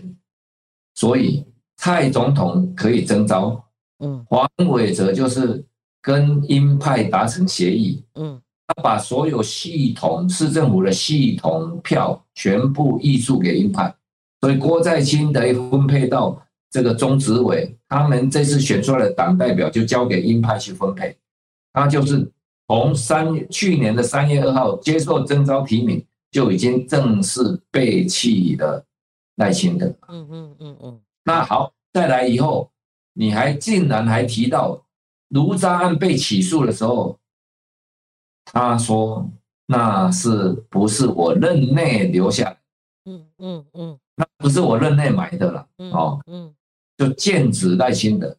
[0.94, 1.44] 所以
[1.78, 3.63] 蔡总统可以征召。
[4.04, 5.66] 嗯，黄伟哲就是
[6.02, 8.04] 跟鹰派达成协议。
[8.16, 8.40] 嗯。
[8.66, 13.94] 他把所有系统市政府的系统票全部移注给鹰派，
[14.40, 16.42] 所以郭在清得分配到
[16.72, 21.16] 这个中执委，他们这次选出来的党代表就交给鹰派去分配。
[21.74, 22.32] 他就是
[22.68, 28.86] 从三去年的三月二号接受征召提名，就已经正式背弃了
[29.36, 29.88] 赖清德。
[30.08, 31.00] 嗯嗯嗯嗯。
[31.26, 32.72] 那好，再来以后，
[33.14, 34.86] 你还竟然还提到
[35.30, 37.20] 卢渣案被起诉的时候。
[38.46, 39.32] 他说
[39.68, 42.58] ：“那是不是我任内留下？
[43.06, 45.68] 嗯嗯嗯，那不是我任内买的了。
[45.92, 46.54] 哦，嗯，
[46.98, 48.38] 就剑指赖清德。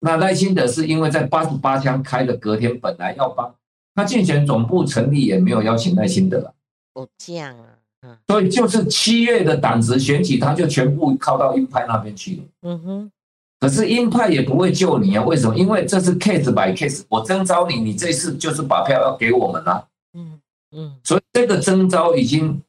[0.00, 3.54] 那赖清德是因为在八十八枪开的隔天，本来要帮
[3.94, 6.52] 他竞选总部成立，也没有邀请赖清德。
[6.94, 7.79] 哦，这样啊，嗯，
[8.26, 12.42] 所以就是七月的党职选举，他就全部靠到鹰派那边去了。
[12.62, 13.12] 嗯哼。”
[13.60, 15.22] 可是鹰派也不会救你啊？
[15.22, 15.54] 为什么？
[15.54, 19.86] 因为这是 case by case，我征召你，你这次就是把票要给我们了。
[20.14, 20.40] 嗯
[20.74, 22.62] 嗯，所以这个征召已经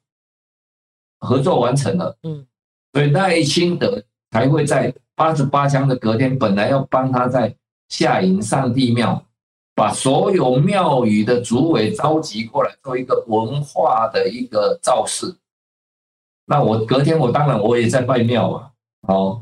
[1.20, 2.14] 合作完成了。
[2.24, 2.46] 嗯，
[2.92, 7.56] 所以赖清德才会在八十八枪的隔天，本来要帮他在
[7.88, 9.26] 下营上帝庙，
[9.82, 15.36] 把所有庙宇的主委召集过来做一个文化的一个造势。
[16.46, 18.72] 那我隔天我当然我也在拜庙啊，
[19.08, 19.42] 好。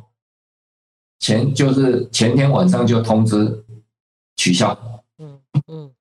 [1.19, 3.65] 前就是前天晚上就通知
[4.37, 4.73] 取消，
[5.17, 5.93] 嗯嗯，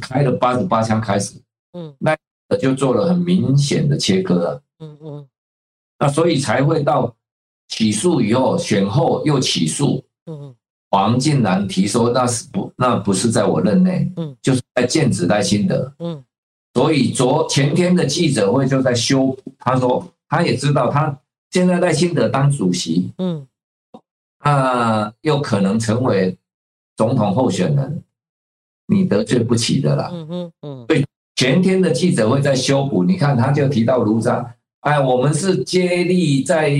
[0.00, 1.40] 开了八十八枪开始，
[1.74, 2.16] 嗯，那
[2.58, 5.28] 就做了很明显的切割了，嗯嗯，
[6.00, 7.14] 那所以才会到
[7.68, 10.56] 起诉以后选后又起诉，嗯
[10.94, 16.24] 黄进南提说那是不那不是在我任内，嗯，就是在建子赖清德，嗯，
[16.72, 21.18] 所以昨前天的记者会就在修补，他说他也知道他
[21.50, 23.44] 现在在新德当主席，嗯。
[24.44, 26.36] 那又可能成为
[26.96, 28.04] 总统候选人，
[28.86, 30.10] 你得罪不起的啦。
[30.12, 30.84] 嗯嗯嗯。
[30.86, 34.48] 对，前天的记者会在修补，你看他就提到卢章，
[34.84, 36.70] 哎，我们是接力在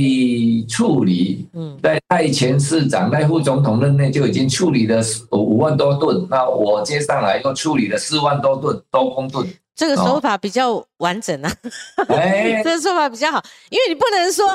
[0.69, 1.47] 处理。
[1.55, 1.79] 嗯。
[1.83, 5.03] 在赖前市长、赖副总统任内就已经处理了
[5.33, 9.47] 五万多吨，那我接上来又处理了四万多吨多公吨。
[9.75, 11.53] 这个说法比较完整啊。
[12.09, 14.47] 哎， 这个说法比较好，因为你不能说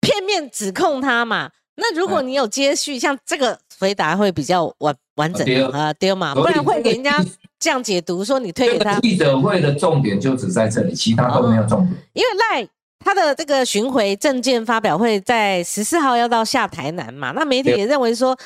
[0.00, 1.50] 片面指控他嘛。
[1.76, 6.34] 那如果你有接续，像这个回答会比较完完整啊，丢嘛？
[6.34, 7.24] 不然会给人家
[7.58, 9.00] 这样解读，说你推给他。
[9.00, 11.90] 记者会的重点就只在这里，其他都没有重点。
[12.12, 17.32] 因为赖他的这个巡回证件发表会在十四号要到下台南嘛？
[17.32, 18.36] 那媒体也认为说，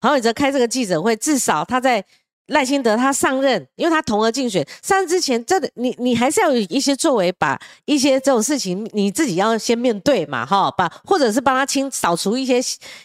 [0.00, 2.04] 黄伟哲开这个记者会，至少他在
[2.48, 12.58] 赖清德他上任，因为他同额竞选上任之前，真的你你还是要有一些作为，把一些这种事情你自己要先面对嘛，哈，把或者是帮他清扫除一些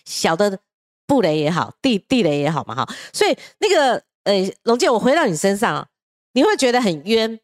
[0.05, 0.57] 小的
[1.05, 2.89] 布雷也好，地地雷也好嘛，哈。
[3.11, 5.88] 所以那个呃，龙健，我回到你身上，
[6.34, 7.39] 你会觉得很冤，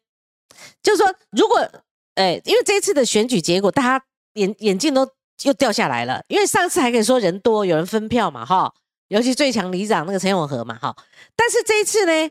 [0.82, 1.68] 就是说如果。
[2.16, 4.04] 哎，因为这一次的选举结果，大家
[4.34, 5.08] 眼眼镜都
[5.44, 6.22] 又掉下来了。
[6.28, 8.74] 因为上次还可以说人多，有人分票嘛，哈，
[9.08, 10.94] 尤其最强里长那个陈永和嘛，哈。
[11.34, 12.30] 但是这一次呢，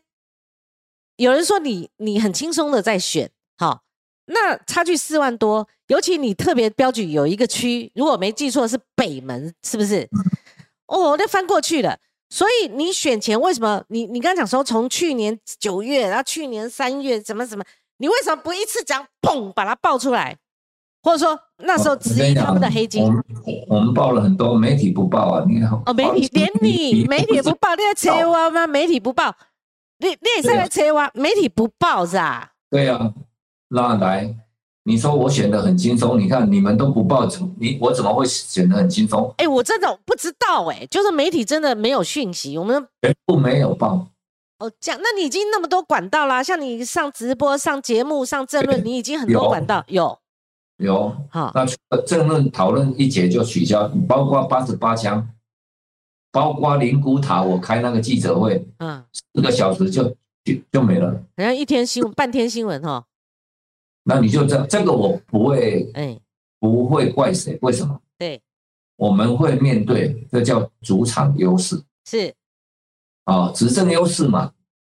[1.16, 3.82] 有人说你你很轻松的在选，哈，
[4.26, 10.08] 那差距四万多，尤其你特别标举有一个区，如果没记错是北门，是不是？
[10.86, 11.98] 哦，那翻过去了。
[12.30, 17.64] 所以你选前为什么你你刚刚讲说从去年九月，然后去年三月怎么怎么？
[17.98, 20.38] 你为什么不一次讲砰把它爆出来，
[21.04, 23.04] 或者说那时候质疑他们的黑金？
[23.68, 25.46] 我们报了很多，媒体不报啊！
[25.48, 28.66] 你看，哦，媒体连你 媒体不报，你在扯我吗？
[28.68, 29.36] 媒体不报，
[29.98, 31.10] 你你也是在扯我？
[31.14, 32.52] 媒体不报是吧？
[32.70, 33.14] 对啊，
[33.70, 34.34] 那来，
[34.90, 39.32] 你说我选的很轻松，你看你们都不报，怎你我怎么会选的很轻松？
[39.38, 44.08] 哎，我真的不知道哎，就是媒体真的没有讯息，我们全部没有报。
[44.58, 50.18] 哦，这样，那你已经那么多管道啦，像你上直播、上节目、上政论， 你已经很多管道有，
[50.78, 55.30] 有，好，那政论讨论一节就取消，包括八十八枪，
[56.32, 59.04] 包括灵谷塔，我开那个记者会，嗯，
[59.36, 60.04] 四个小时就
[60.44, 63.06] 就就没了，好像一天新闻，半天新闻哈。
[64.10, 66.20] 那你就这这个我不会，哎，
[66.60, 68.02] 不会怪谁，为什么？
[68.18, 68.42] 对，
[68.96, 72.34] 我们会面对，这叫主场优势，是。
[73.26, 74.52] 啊，执政优势嘛，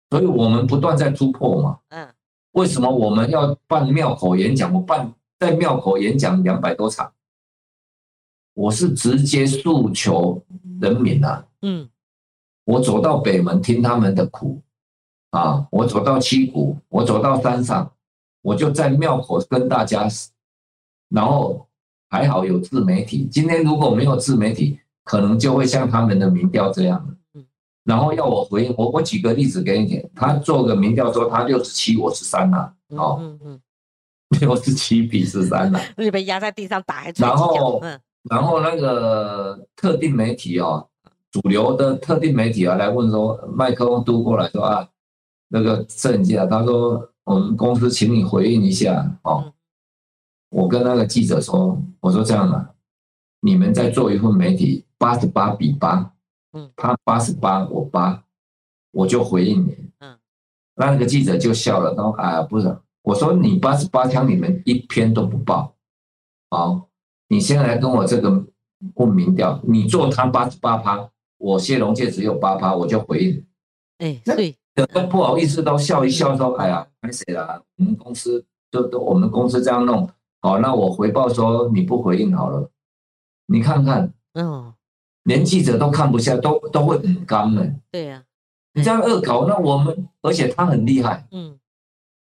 [0.09, 1.79] 所以我们不断在突破嘛。
[1.87, 2.05] 嗯，
[2.51, 4.73] 为什么我们要办庙口演讲？
[4.73, 7.13] 我办在庙口演讲两百多场，
[8.53, 10.43] 我是直接诉求
[10.81, 11.47] 人民啊。
[11.61, 11.89] 嗯，
[12.65, 14.61] 我走到北门听他们的苦，
[15.29, 17.89] 啊，我走到七股，我走到山上，
[18.45, 20.07] 我就在庙口跟大家，
[21.09, 21.67] 然后
[22.11, 23.25] 还好有自媒体。
[23.25, 27.17] 今天如果没有自媒体，可能就会像他们的民调这样。
[27.83, 33.61] 然后要我回应，我我举个例子给你听，他做个民调说他六十七，我十三呐，哦，嗯嗯，
[34.39, 37.81] 六十七比十三呐， 你被压在地上打，然后，
[38.29, 40.87] 然后那个特定媒体哦，
[41.31, 44.87] 主流的特定媒体啊来问说，麦克风嘟过来说啊，
[45.47, 49.53] 那个摄影机啊，他说我们公司请你回应一下哦，
[50.49, 52.75] 我跟那个记者说，我说这样的，
[53.41, 56.13] 你们在做一份媒体，八十八比八。
[56.77, 58.23] 他八十八，我八，
[58.91, 59.75] 我就回应你。
[59.99, 60.17] 嗯，
[60.75, 65.75] 那个记者就笑了，他说：“哎，不是，我说你八十八枪，你们一篇都不报。
[66.49, 66.87] 好，
[67.27, 68.45] 你现在来跟我这个
[68.93, 73.45] 问民调，你做他八十八趴，我谢龙介只有八趴，我就回应。
[73.97, 80.09] 哎，对，都不好意思，都笑一笑，说：哎呀，没谁了，我们公司就都我们公司这样弄，
[80.41, 82.69] 好，那我回报说你不回应好了，
[83.47, 84.71] 你看看，嗯。”
[85.25, 87.67] 连记者都看不下，都都会很干的。
[87.91, 88.23] 对呀，
[88.75, 91.25] 你这样恶搞，那我们，而且他很厉害。
[91.31, 91.57] 嗯，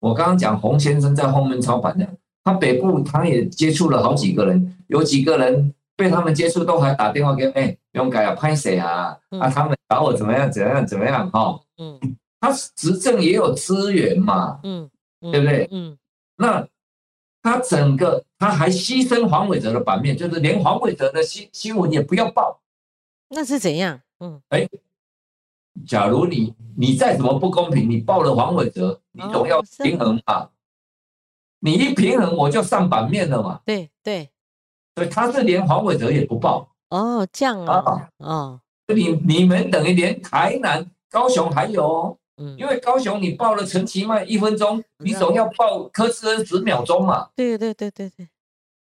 [0.00, 2.08] 我刚刚讲洪先生在后面操盘的，
[2.42, 9.14] 他北部他也接触了好几个人，有几个人被他们接触，都还打电话给，哎，勇敢啊，拍谁啊？
[9.38, 10.50] 啊，他们找我怎么样？
[10.50, 10.86] 怎样？
[10.86, 11.30] 怎么样？
[11.30, 12.00] 哈，嗯，
[12.44, 14.90] 他执政也有资源嘛，嗯，
[15.32, 15.66] 对不对？
[15.70, 15.96] 嗯，
[16.36, 16.68] 那
[17.42, 22.60] 他整个他还牺牲黄伟哲的版面，就是连黄伟哲的新新闻也不要报。
[23.30, 23.98] 那是怎样？
[24.20, 24.68] 嗯，哎，
[25.86, 30.50] 假如你你再怎么不公平，你报了黄伟哲，你总要平衡嘛。
[31.60, 33.62] 你一平衡，我就上版面了嘛。
[33.64, 34.28] 对对，
[34.96, 36.68] 所以他是连黄伟哲也不报。
[36.90, 38.10] 哦，这样啊。
[38.18, 38.60] 哦，
[38.94, 47.28] 你你们等于连台南、高雄还有，嗯，因为高雄你报了陈其迈一分钟，你总要报柯志恩十秒钟嘛。
[47.36, 48.28] 对对对对对。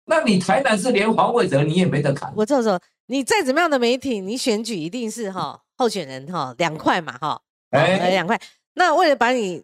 [0.05, 2.33] 那你台南是连黄伟哲你也没得砍。
[2.35, 2.79] 我这么说。
[3.07, 7.41] 你再怎么样的媒体，你选举一定是哈候选人哈两块嘛哈，
[7.71, 8.39] 哎两块。
[8.75, 9.61] 那为了把你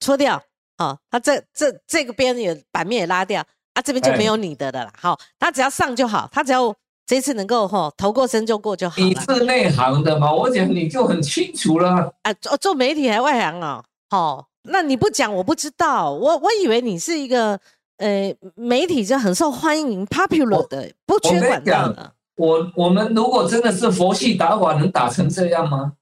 [0.00, 0.42] 搓掉，
[0.78, 3.40] 哦，他这这这个边也版面也拉掉
[3.74, 4.92] 啊，这边就没有你的的了啦。
[4.98, 6.74] 好，他只要上就好，他只要
[7.06, 10.32] 这次能够哈投过身就过就好了你是内行的嘛？
[10.32, 12.14] 我讲你就很清楚了。
[12.22, 13.84] 啊，做做媒体还外行啊？
[14.08, 17.60] 好，那你不讲我不知道，我我以为你是一个
[17.98, 22.12] 呃媒体就很受欢迎 popular 的，不缺管道的。
[22.36, 25.92] 我我们如果真的是佛系打法，能打成这样吗？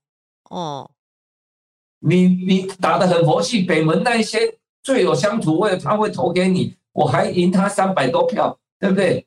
[0.50, 0.90] 哦，
[2.00, 9.26] 你你打的很佛系，北门那一些最有乡土味，他会投给你，我还赢他三百多票，对不对？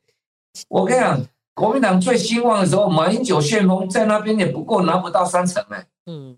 [0.70, 1.22] 我跟你讲，
[1.56, 5.88] 国民党最兴旺的时候，马英九旋风在那边也不过拿不到三成哎。
[6.06, 6.38] 嗯，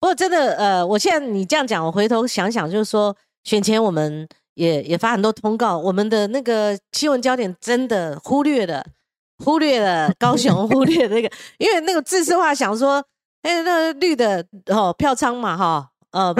[0.00, 8.84] 不过真的，呃，我现在你这样讲，我回头想想，就是说选前我们也也发很多通告，我们的那个新闻焦点真的忽略了，
[9.44, 13.04] 忽略了高雄，忽略那个，因为那个自私化想说，
[13.42, 15.90] 哎，那绿的哦票仓嘛哈。
[16.14, 16.32] 呃，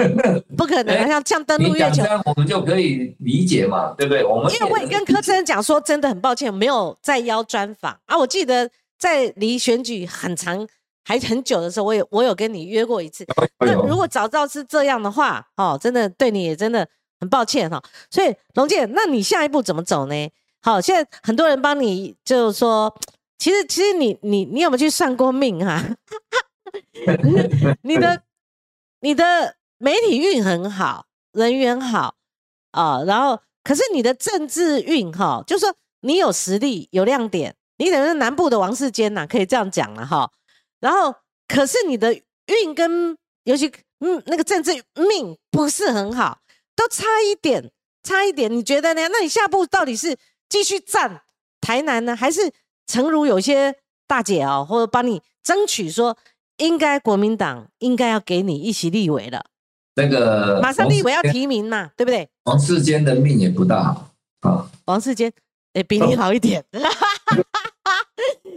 [0.55, 4.23] 不可能，像 像登陆月球，我们就可以理解嘛，对不对？
[4.23, 8.17] 我们因为我也跟柯震讲说，真的很抱歉，没有再邀专访啊。
[8.17, 10.65] 我记得在离选举很长
[11.03, 13.25] 还很久的时候，我有我有跟你约过一次。
[13.59, 16.87] 那如果早知道是这样的话，哦，真的对你也真的
[17.19, 17.83] 很抱歉哈。
[18.09, 20.15] 所以龙健，那你下一步怎么走呢？
[20.61, 22.97] 好，现在很多人帮你，就是说，
[23.37, 25.83] 其实其实你你你有没有去算过命 哈？
[27.81, 28.21] 你的
[29.01, 29.57] 你的。
[29.77, 32.15] 媒体运很好，人缘好
[32.71, 40.31] 啊，然后可是你的政治运哈，就说你有实力有亮点，你等于是南部的王世坚呐，可以这样讲了哈。
[40.79, 41.15] 然后
[41.47, 44.71] 可是你的运跟尤其嗯那个政治
[45.09, 46.39] 命不是很好，
[46.75, 47.71] 都差一点，
[48.03, 49.07] 差一点，你觉得呢？
[49.09, 50.17] 那你下步到底是
[50.47, 51.23] 继续战
[51.59, 52.53] 台南呢，还是
[52.87, 53.75] 诚如有些
[54.07, 56.17] 大姐哦，或者帮你争取说，
[56.57, 59.45] 应该国民党应该要给你一席立委了？
[59.95, 62.27] 那个马上立委要提名嘛，对不对？
[62.43, 64.09] 王世坚的命也不大好
[64.41, 64.67] 啊。
[64.85, 65.31] 王世坚，
[65.73, 66.63] 哎，比你好一点。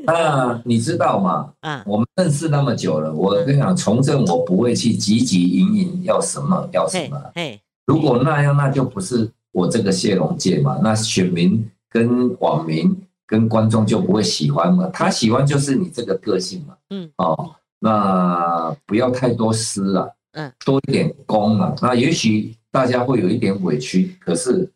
[0.04, 1.52] 那 你知道吗？
[1.60, 7.16] 啊，我们认识那么久了，我跟你讲，从政我不会去汲汲营营要什么要什么。
[7.34, 10.80] 哎，如果那样，那就不是我这个谢龙介嘛。
[10.82, 12.94] 那选民跟网民
[13.26, 14.90] 跟观众就不会喜欢嘛。
[14.92, 16.74] 他喜欢就是你这个个性嘛。
[16.90, 20.14] 嗯，哦，那不要太多私了。
[20.38, 24.16] 嗯，多一点功啊，那也许大家会有一点委屈。
[24.20, 24.70] 可是，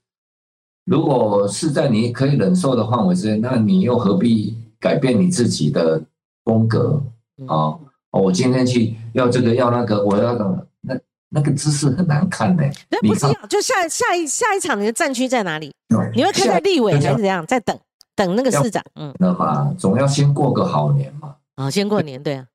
[0.84, 6.02] 如果是在你可以忍受的范围之内，那你又何必改变你自己的
[6.44, 7.00] 风格
[7.46, 7.78] 啊？
[8.10, 10.98] 我今天去要这个要那个，我要等那
[11.28, 12.62] 那个姿势很难看呢。
[12.90, 15.72] 那不是要，就下下一下一场你的战区在哪里？
[16.12, 17.46] 你会看在立委还是怎样？
[17.46, 17.78] 在等
[18.16, 18.82] 等那个市长？
[18.96, 21.36] 嗯，那嘛总要先过个好年嘛。
[21.54, 22.46] 啊，先过年，对啊。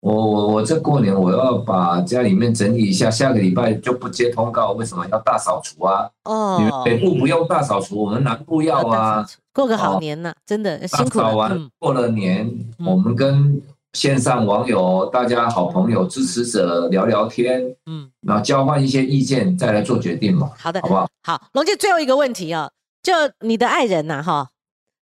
[0.00, 4.72] 我我我这过年我要把家里面整理一下，下个礼拜就不接通告。
[4.72, 6.08] 为什么要大扫除啊？
[6.24, 9.26] 哦，你们北部不用大扫除，我们南部要啊。
[9.52, 11.36] 过个好年呢，真的辛苦了。
[11.36, 13.60] 完过了年，我们跟
[13.92, 20.50] 线上网友、大家好朋友、支持者聊聊天，嗯，然后交换一些意见，再来做决定嘛。
[20.56, 21.06] 好的，好不好？
[21.22, 22.70] 好，龙姐最后一个问题啊，
[23.02, 24.48] 就你的爱人呐，哈。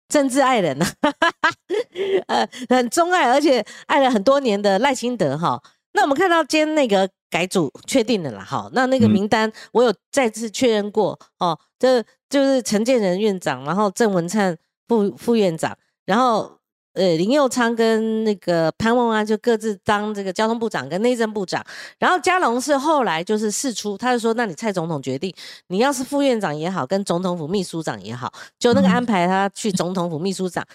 [0.07, 0.85] 政治爱人呐，
[2.27, 5.61] 呃，很钟爱，而且爱了很多年的赖清德哈。
[5.93, 16.56] 那我们看到今天那个改组确定了啦，哈，那那个名单我有再次确认过哦，这就是陈建仁院长，然后郑文灿副副院长，然后。
[16.97, 21.63] 呃，林佑昌跟那个潘文安就各自当这个交通部长跟内政部长，
[21.99, 25.31] 然后嘉龙是后来就是释出，他就说，那你蔡总统决定，
[25.67, 30.65] 你要是副院长也好，跟总统府秘书长也好，就那个安排他去总统府秘书长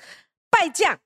[0.48, 0.96] 拜将，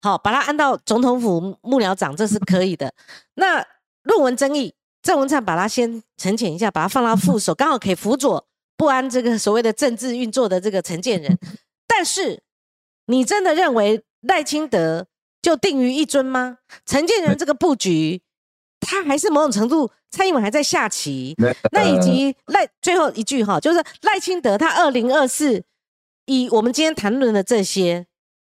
[0.00, 2.94] 好，把他安到总统府幕僚长，这是可以的。
[3.34, 3.62] 那
[4.04, 4.72] 论文争议，
[5.02, 8.46] 郑文灿把他先沉潜一下，把他放到副手，刚好可以辅佐
[8.78, 11.38] 不安这个所谓的政治运作的这个承建人。
[11.86, 12.42] 但是
[13.04, 14.02] 你真的认为？
[14.22, 15.06] 赖清德
[15.40, 16.58] 就定于一尊吗？
[16.84, 18.20] 陈建仁这个布局，
[18.80, 21.36] 他还是某种程度，蔡英文还在下棋。
[21.70, 25.62] 那以及赖最后一句哈，就是赖清德他二零二四，
[26.26, 28.06] 以我们今天谈论的这些，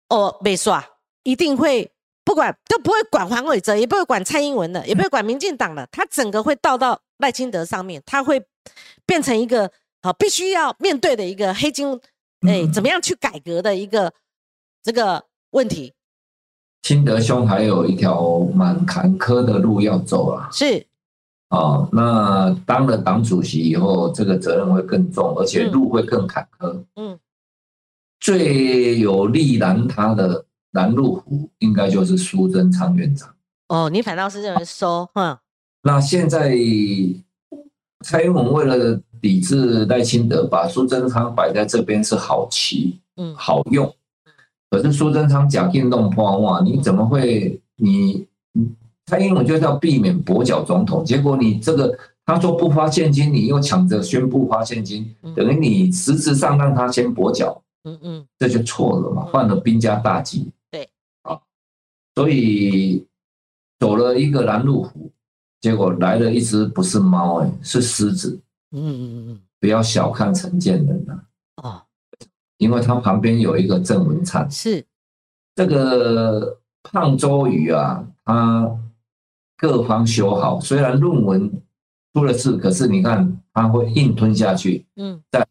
[0.09, 0.81] 哦，没错，
[1.23, 1.91] 一定会
[2.23, 8.45] 不管都不会管黄伟哲，也不会管蔡英文的，也不会管民进党的，他整个会倒到赖清德上面，他会
[9.07, 9.71] 变成一个
[10.03, 11.99] 好必须要面对的一个黑金，
[12.47, 14.13] 哎，怎么样去改革的一个
[14.83, 15.25] 这个。
[15.55, 15.93] 问题，
[16.81, 20.49] 清德兄还有一条蛮坎坷的路要走啊。
[20.51, 20.85] 是，
[21.49, 26.83] 哦，那当了党主席以后，这个责任会更重，而且路会更坎坷。
[26.97, 27.17] 嗯，
[28.19, 33.33] 最有力拦他的拦路虎，应该就是苏贞昌院长。
[33.69, 35.37] 哦，你反倒是认为收，嗯，
[35.83, 36.53] 那现在
[38.03, 43.95] 蔡英文为了抵制赖清德，把苏贞昌摆在这边是好棋，嗯，好用。
[44.75, 47.57] 可是苏贞昌假定弄破哇，你怎么会？
[47.77, 48.27] 你
[49.05, 60.51] 蔡英文就是要避免跛脚总统，结果你这个他说不发现金，你又抢着宣布发现金，等于你实质上让他先跛脚，嗯嗯，这就错了嘛，犯了兵家大忌。
[60.69, 60.89] 对，
[61.23, 61.39] 啊，
[62.15, 63.05] 所以
[63.79, 65.09] 走了一个拦路虎，
[65.61, 68.41] 结果来了一只不是猫哎，是狮子。
[68.71, 71.21] 嗯嗯嗯嗯，不要小看陈建仁呐。
[71.63, 71.81] 哦。
[72.57, 74.85] 因为他旁边有一个郑文灿，是
[75.55, 78.79] 这个胖周瑜啊，他
[79.57, 81.51] 各方修好，虽然论文
[82.13, 84.85] 出了事，可是你看他会硬吞下去。
[84.95, 85.45] 嗯，但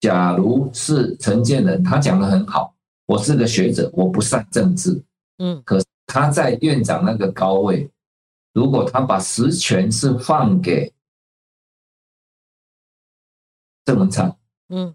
[0.00, 2.74] 假如是陈建仁，他讲的很好，
[3.06, 5.02] 我是个学者，我不善政治。
[5.38, 7.90] 嗯，可他在院长那个高位，
[8.52, 10.92] 如果他把实权是放给
[13.84, 14.36] 郑文灿，
[14.68, 14.94] 嗯。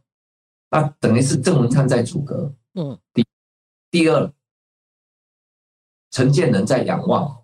[0.70, 3.26] 那等于是郑文灿在阻隔，嗯，第
[3.90, 4.32] 第二，
[6.12, 7.44] 陈建仁在仰望，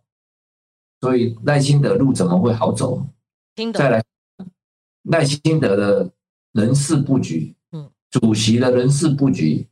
[1.00, 3.06] 所以赖清德路怎么会好走？
[3.74, 4.04] 再来，
[5.04, 6.12] 赖清德的
[6.52, 9.68] 人事布局，嗯，主席的人事布局，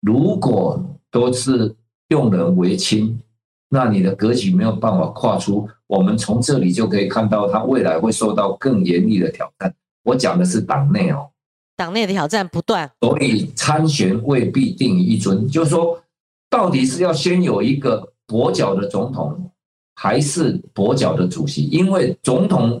[0.00, 1.76] 如果都是
[2.08, 3.20] 用人为亲，
[3.68, 5.68] 那你的格局没有办法跨出。
[5.86, 9.74] 我们从这里就可以看到，他未来会受到更严厉的挑战。
[10.02, 11.30] 我讲的是党内哦。
[11.76, 15.48] 党内的挑战不断，所以参选未必定一尊。
[15.48, 16.00] 就是说，
[16.48, 19.50] 到底是要先有一个跛脚的总统，
[19.96, 21.64] 还是跛脚的主席？
[21.64, 22.80] 因为总统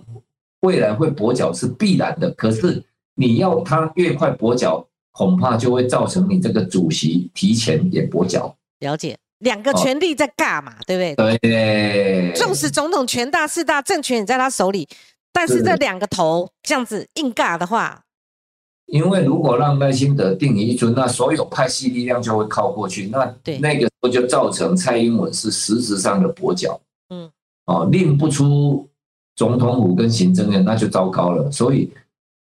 [0.60, 2.30] 未来会跛脚是必然的。
[2.32, 2.84] 可是
[3.16, 8.56] 你要他越快跛脚，恐怕就会造成你这个主席提前也跛脚。
[8.78, 11.38] 了解，两个权力在尬嘛，对不对？
[11.38, 12.32] 对。
[12.36, 14.88] 纵使总统权大势大，政权也在他手里，
[15.32, 18.03] 但是这两个头这样子硬尬的话。
[18.86, 26.78] 因为如果让赖清德定一尊，那所有派系力量就会靠过去，那那个时候就造成蔡英文是实质上的跛脚，
[27.08, 27.28] 嗯，
[27.66, 28.86] 哦，令不出
[29.34, 31.50] 总统府跟行政院，那就糟糕了。
[31.50, 31.90] 所以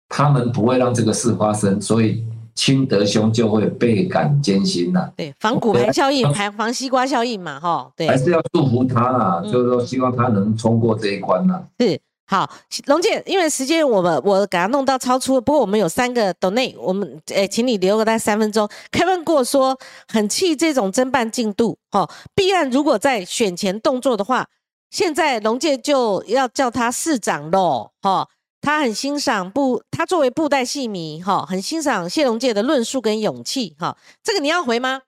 [0.10, 2.24] 他们不会让这个事发生，所以
[2.56, 5.10] 清德兄就会倍感艰辛呐。
[5.16, 11.64] 对，防骨牌效应，还防西瓜效应嘛，哈，对，还是要祝福他啊，就是说希望他能冲过这一关呐。
[11.80, 12.00] 是。
[12.34, 12.50] 好，
[12.88, 18.68] 龙姐，因为时间我们我给他弄到超出，不过我们有三个 donate，我们诶，请你留个大概三分钟。
[18.92, 19.78] Kevin 过说
[20.08, 24.48] 很气这种侦办进度，哦，弊案如果在选前动作的话，
[24.90, 28.28] 现在龙介就要叫他市长喽，哈，
[28.62, 35.04] 他很欣赏布，他作为布袋戏迷，哈，很欣赏谢龙介的论述跟勇气，哈，这个你要回吗？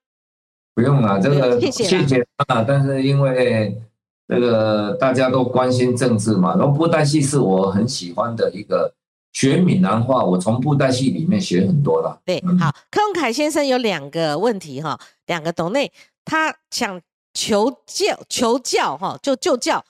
[0.76, 3.82] 不用了，这个谢谢啊，但是因为。
[4.28, 8.92] 这个大家都关心政治嘛，然后布袋戏是我很喜欢的一个
[9.34, 12.20] 学闽南话，我从布袋戏里面学很多了。
[12.26, 15.92] 对，好，柯文凯先生有两个问题哈，两个董内，
[16.24, 17.00] 他想
[17.34, 19.86] 求教求教哈，就就教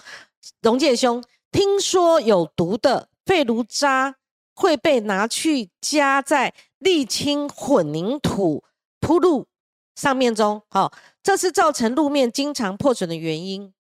[0.64, 4.16] 龙介兄，听说有毒的废炉渣
[4.54, 8.64] 会被拿去加在沥青混凝土
[9.00, 9.46] 铺路
[9.96, 10.92] 上面中，好，
[11.24, 13.72] 这是造成路面经常破损的原因。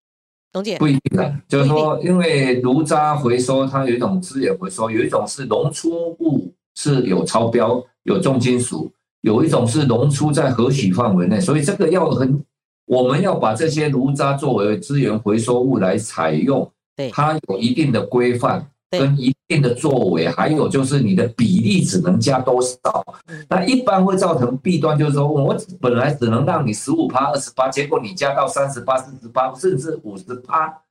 [0.77, 5.89] 不一定的，就是说，因为炉渣回收它有一种资源回收，有一种是溶出
[6.19, 8.91] 物是有超标、有重金属，
[9.21, 12.43] 有一种是溶出在合许范围内，所以这个要很，
[12.85, 18.69] 我们要把这些炉渣作为资源回收物来采用，对，它有一定的规范。
[18.91, 23.05] 跟一定的作为，还有就是你的比例只能加多少？
[23.49, 30.81] 那一般会造成弊端，就是说我本来只能让你十五趴、二十八，结果你加到三十八、四十八，甚至五十趴，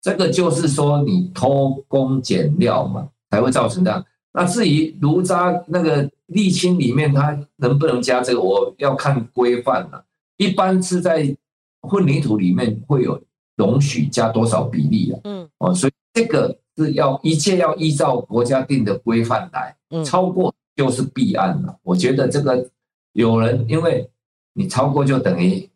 [0.00, 4.02] 这个就是说你偷工减料嘛，才会造成这样。
[4.32, 10.04] 那至于炉渣那个沥青里面它能不能加这个，我要看规范了。
[10.38, 11.36] 一般是在
[11.82, 13.20] 混凝土里面会有
[13.56, 15.20] 容许加多少比例啊？
[15.24, 16.56] 嗯，哦，所以这个。
[16.76, 21.78] 是要一切要依照国家定的规范来，超过就是弊案了。
[21.82, 22.70] 我觉得这个
[23.12, 24.10] 有人，因为
[24.54, 25.68] 你超过就等于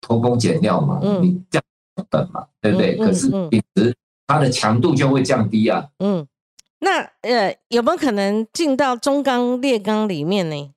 [0.00, 1.62] 偷工减料嘛，你降
[2.10, 2.96] 本嘛，对不对？
[2.96, 3.94] 可是品质
[4.26, 5.90] 它的强度就会降低啊。
[5.98, 6.26] 嗯，
[6.78, 10.72] 那呃有没有可能进到中钢炼钢里面呢？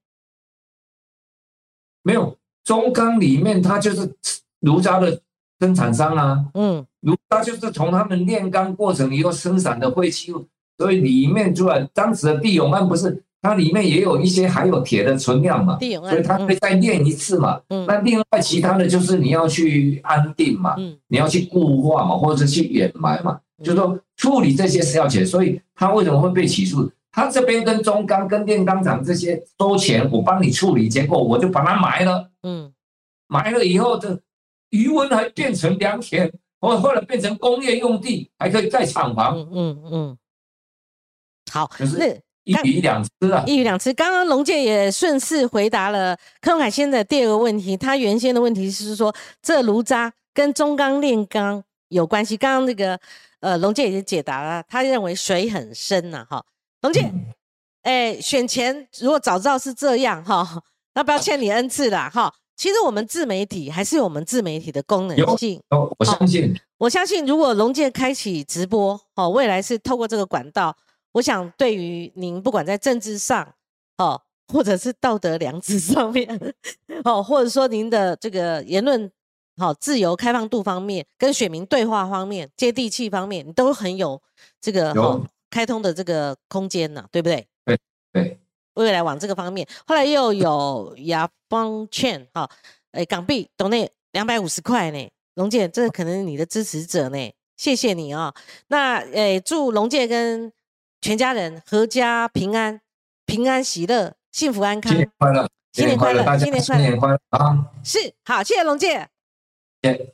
[2.04, 4.16] 没有，中钢里面它就是
[4.60, 5.22] 炉渣的
[5.62, 6.44] 生产商啊。
[6.56, 6.86] 嗯。
[7.02, 10.46] 炉渣就是从他们炼钢过程以后生产的废弃物，
[10.78, 17.60] 所以里面出来当时的地永胺不是它里面也有一些含有铁的存量嘛，所以它可以再炼一次嘛。
[17.88, 20.76] 那另外其他的就是你要去安定嘛，
[21.08, 26.88] 你要去固化嘛，或者是去掩埋嘛，就说处理这些是要钱，所以他为什么会被起诉？
[27.12, 32.30] 他这边跟中钢跟炼钢厂这些收钱，我帮你处理，结果我就把它埋了。
[32.44, 32.72] 嗯，
[33.28, 34.20] 埋了以后这
[34.72, 36.30] 余温还变成良田。
[36.64, 39.36] 或后来变成工业用地，还可以盖厂房。
[39.36, 40.18] 嗯嗯嗯，
[41.52, 43.44] 好，就是一鱼两吃啊。
[43.48, 43.92] 一鱼两吃。
[43.92, 47.76] 刚刚龙介也顺势回答了柯文海先的第二个问题。
[47.76, 49.12] 他原先的问题是说，
[49.42, 52.38] 这炉渣跟中钢炼钢有关系。
[52.38, 53.00] 刚刚那个
[53.40, 56.24] 呃，龙介已经解答了，他认为水很深呐。
[56.30, 56.46] 哈，
[56.82, 57.12] 龙介，
[57.82, 60.62] 哎，选前如果早知道是这样哈，
[60.94, 62.32] 那不要欠你恩赐啦哈。
[62.62, 65.60] 其实我们自媒体还是有我们自媒体的功能性。
[65.72, 66.56] 有，我相信。
[66.78, 70.78] 我相信，如果龙健开启直播，哦，未来是透过这个管道，
[71.14, 73.56] 我想对于您，不管在政治上，
[73.98, 76.40] 哦，或者是道德良知上面，
[77.04, 79.12] 哦，或者说您的这个言论，
[79.58, 84.22] 好自由开放度方面，跟选民对话方面，接地气方面，你都很有
[84.60, 84.94] 这个
[85.50, 87.48] 开通的这个空间呢，对不对？
[87.66, 87.80] 对
[88.14, 88.41] 对。
[88.76, 92.50] 未来往这个方面，后来又有亚邦券哈，
[92.92, 98.34] 哎，港币懂内两百五十块呢，龙姐，这可能你的支持者呢，谢谢你啊。
[98.68, 100.52] 那诶，祝龙姐跟
[101.02, 102.80] 全家人阖家平安，
[103.26, 107.66] 平安喜乐，幸福安康，新年快乐，新年快乐，新年快乐啊！
[107.84, 109.08] 是，好，谢谢龙姐。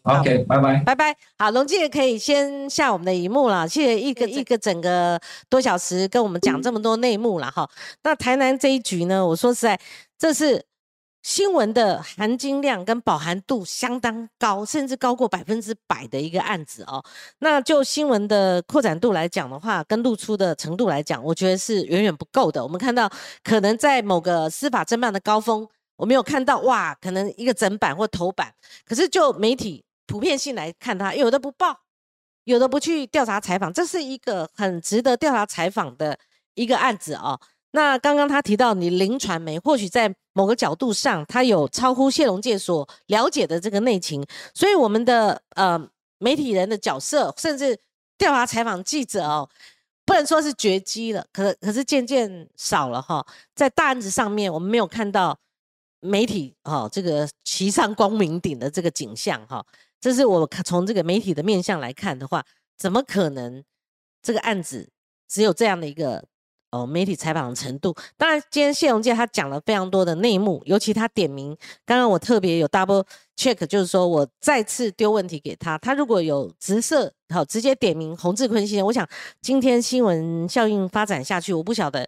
[0.03, 1.17] OK，拜拜，拜拜。
[1.37, 3.67] 好，龙姐可以先下我们的荧幕了。
[3.67, 5.19] 谢谢一个一个整个
[5.49, 7.69] 多小时跟我们讲这么多内幕了哈。
[8.03, 9.77] 那台南这一局呢，我说实在，
[10.17, 10.63] 这是
[11.21, 17.03] 新闻的含金量跟饱含度相当高，甚至高过百分之百的一个案子哦。
[17.39, 22.63] 那就新闻的扩展度来讲的话，跟露出的程度来讲，我觉得是远远不够的。
[22.63, 23.11] 我们看到，
[23.43, 25.67] 可能在某个司法侦办的高峰。
[25.97, 28.53] 我没有看到哇，可能一个整版或头版，
[28.85, 31.81] 可是就媒体普遍性来看，它有的不报，
[32.45, 36.17] 有的不去调查采访，这是一个很值得调查采访的
[36.53, 37.39] 一个案子哦。
[37.71, 45.77] 那刚刚他提到你林传媒，或许在某个角度上，他有超乎谢龙介所了解的这个内情，所以我们的呃
[46.19, 47.77] 媒体人的角色，甚至
[48.17, 49.49] 调查采访记者哦，
[50.05, 53.25] 不能说是绝迹了，可可是渐渐少了哈。
[53.53, 55.37] 在大案子上面，我们没有看到。
[55.99, 59.65] 媒体哈，这个骑上光明顶的这个景象哈，
[59.99, 62.45] 这是我从这个媒体的面相来看的话，
[62.77, 63.63] 怎么可能
[64.21, 64.89] 这个案子
[65.27, 66.23] 只有这样的一个
[66.69, 67.95] 哦媒体采访程度？
[68.15, 73.03] 当然，今天谢荣健他讲了非常多的内幕，尤其他点名，刚刚我特别有 double
[73.35, 79.07] check，就是说我再次丢问题给他，他如果有直射好直接点名洪志坤先生，我想
[79.41, 82.07] 今天新闻效应发展下去，我不晓得。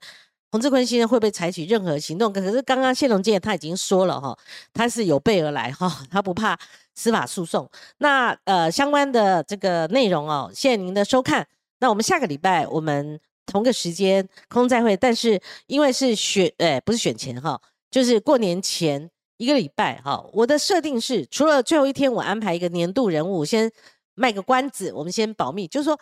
[0.51, 2.33] 洪志坤先生会不会采取任何行动？
[2.33, 4.35] 可是刚刚谢龙介他已经说了哈，
[4.73, 6.57] 他是有备而来哈， 他不怕
[6.95, 7.69] 司法诉讼。
[7.99, 11.47] 那呃相关的这个内容哦，谢谢您的收看。
[11.79, 17.61] 那我们下个礼拜我们同个时间空再会，但是因为是选，哎不是选前哈，
[17.91, 19.07] 就是过年前
[19.37, 20.25] 一个礼拜哈。
[20.33, 23.71] 我的设定是，除了最后一天我安排一个年度人物，先
[24.15, 25.99] 卖个关子，我们先保密，就是说。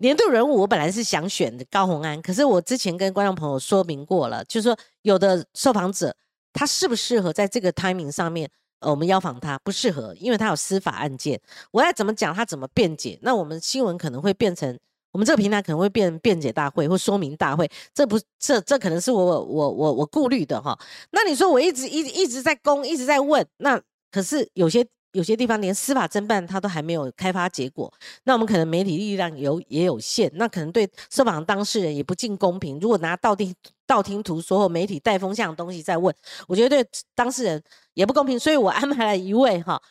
[0.00, 6.16] 年度人物，我本来是想选高红安，可是我之前跟观众朋友说明过了，就是说有的受访者
[6.54, 8.50] 他适不适合在这个 timing 上面，
[8.80, 11.38] 呃，我们邀访他不适合，因为他有司法案件，
[11.70, 14.74] 我要怎么讲他怎么辩解，那我们新闻可能会变成
[15.12, 20.78] 我们这个平台可能会变辩解大会或说明大会，这不这这可能是我我我我顾虑的哈。
[21.10, 23.78] 那你说我一直一一直在攻，一直在问，那
[24.10, 24.86] 可是有些。
[25.12, 27.92] 有些地方连司法侦办他都还没有开发结果，
[28.24, 32.78] 那我们可能媒体力量有也有限，那可能对受访当事人也不尽公平。
[32.78, 33.54] 如果拿道听
[33.86, 36.14] 道听途说或媒体带风向的东西在问，
[36.46, 37.62] 我觉得对当事人
[37.94, 38.38] 也不公平。
[38.38, 39.82] 所以我安排了一位哈，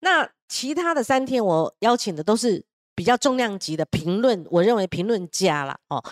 [0.00, 6.02] 那其他的三天我邀请的都是比较重量级的评论，我认为评论家了哦，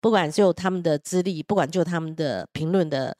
[0.00, 3.16] 不管就他们的资历，不管就他们的评论的。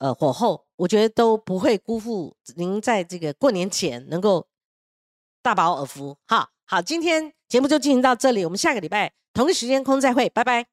[0.00, 4.46] 呃，火候我觉得都不会辜负您在这个过年前能够
[5.42, 6.16] 大饱耳福。
[6.26, 10.66] 哈好，今天节目就进行到这里，我们下个礼拜同一时间空再会，拜拜。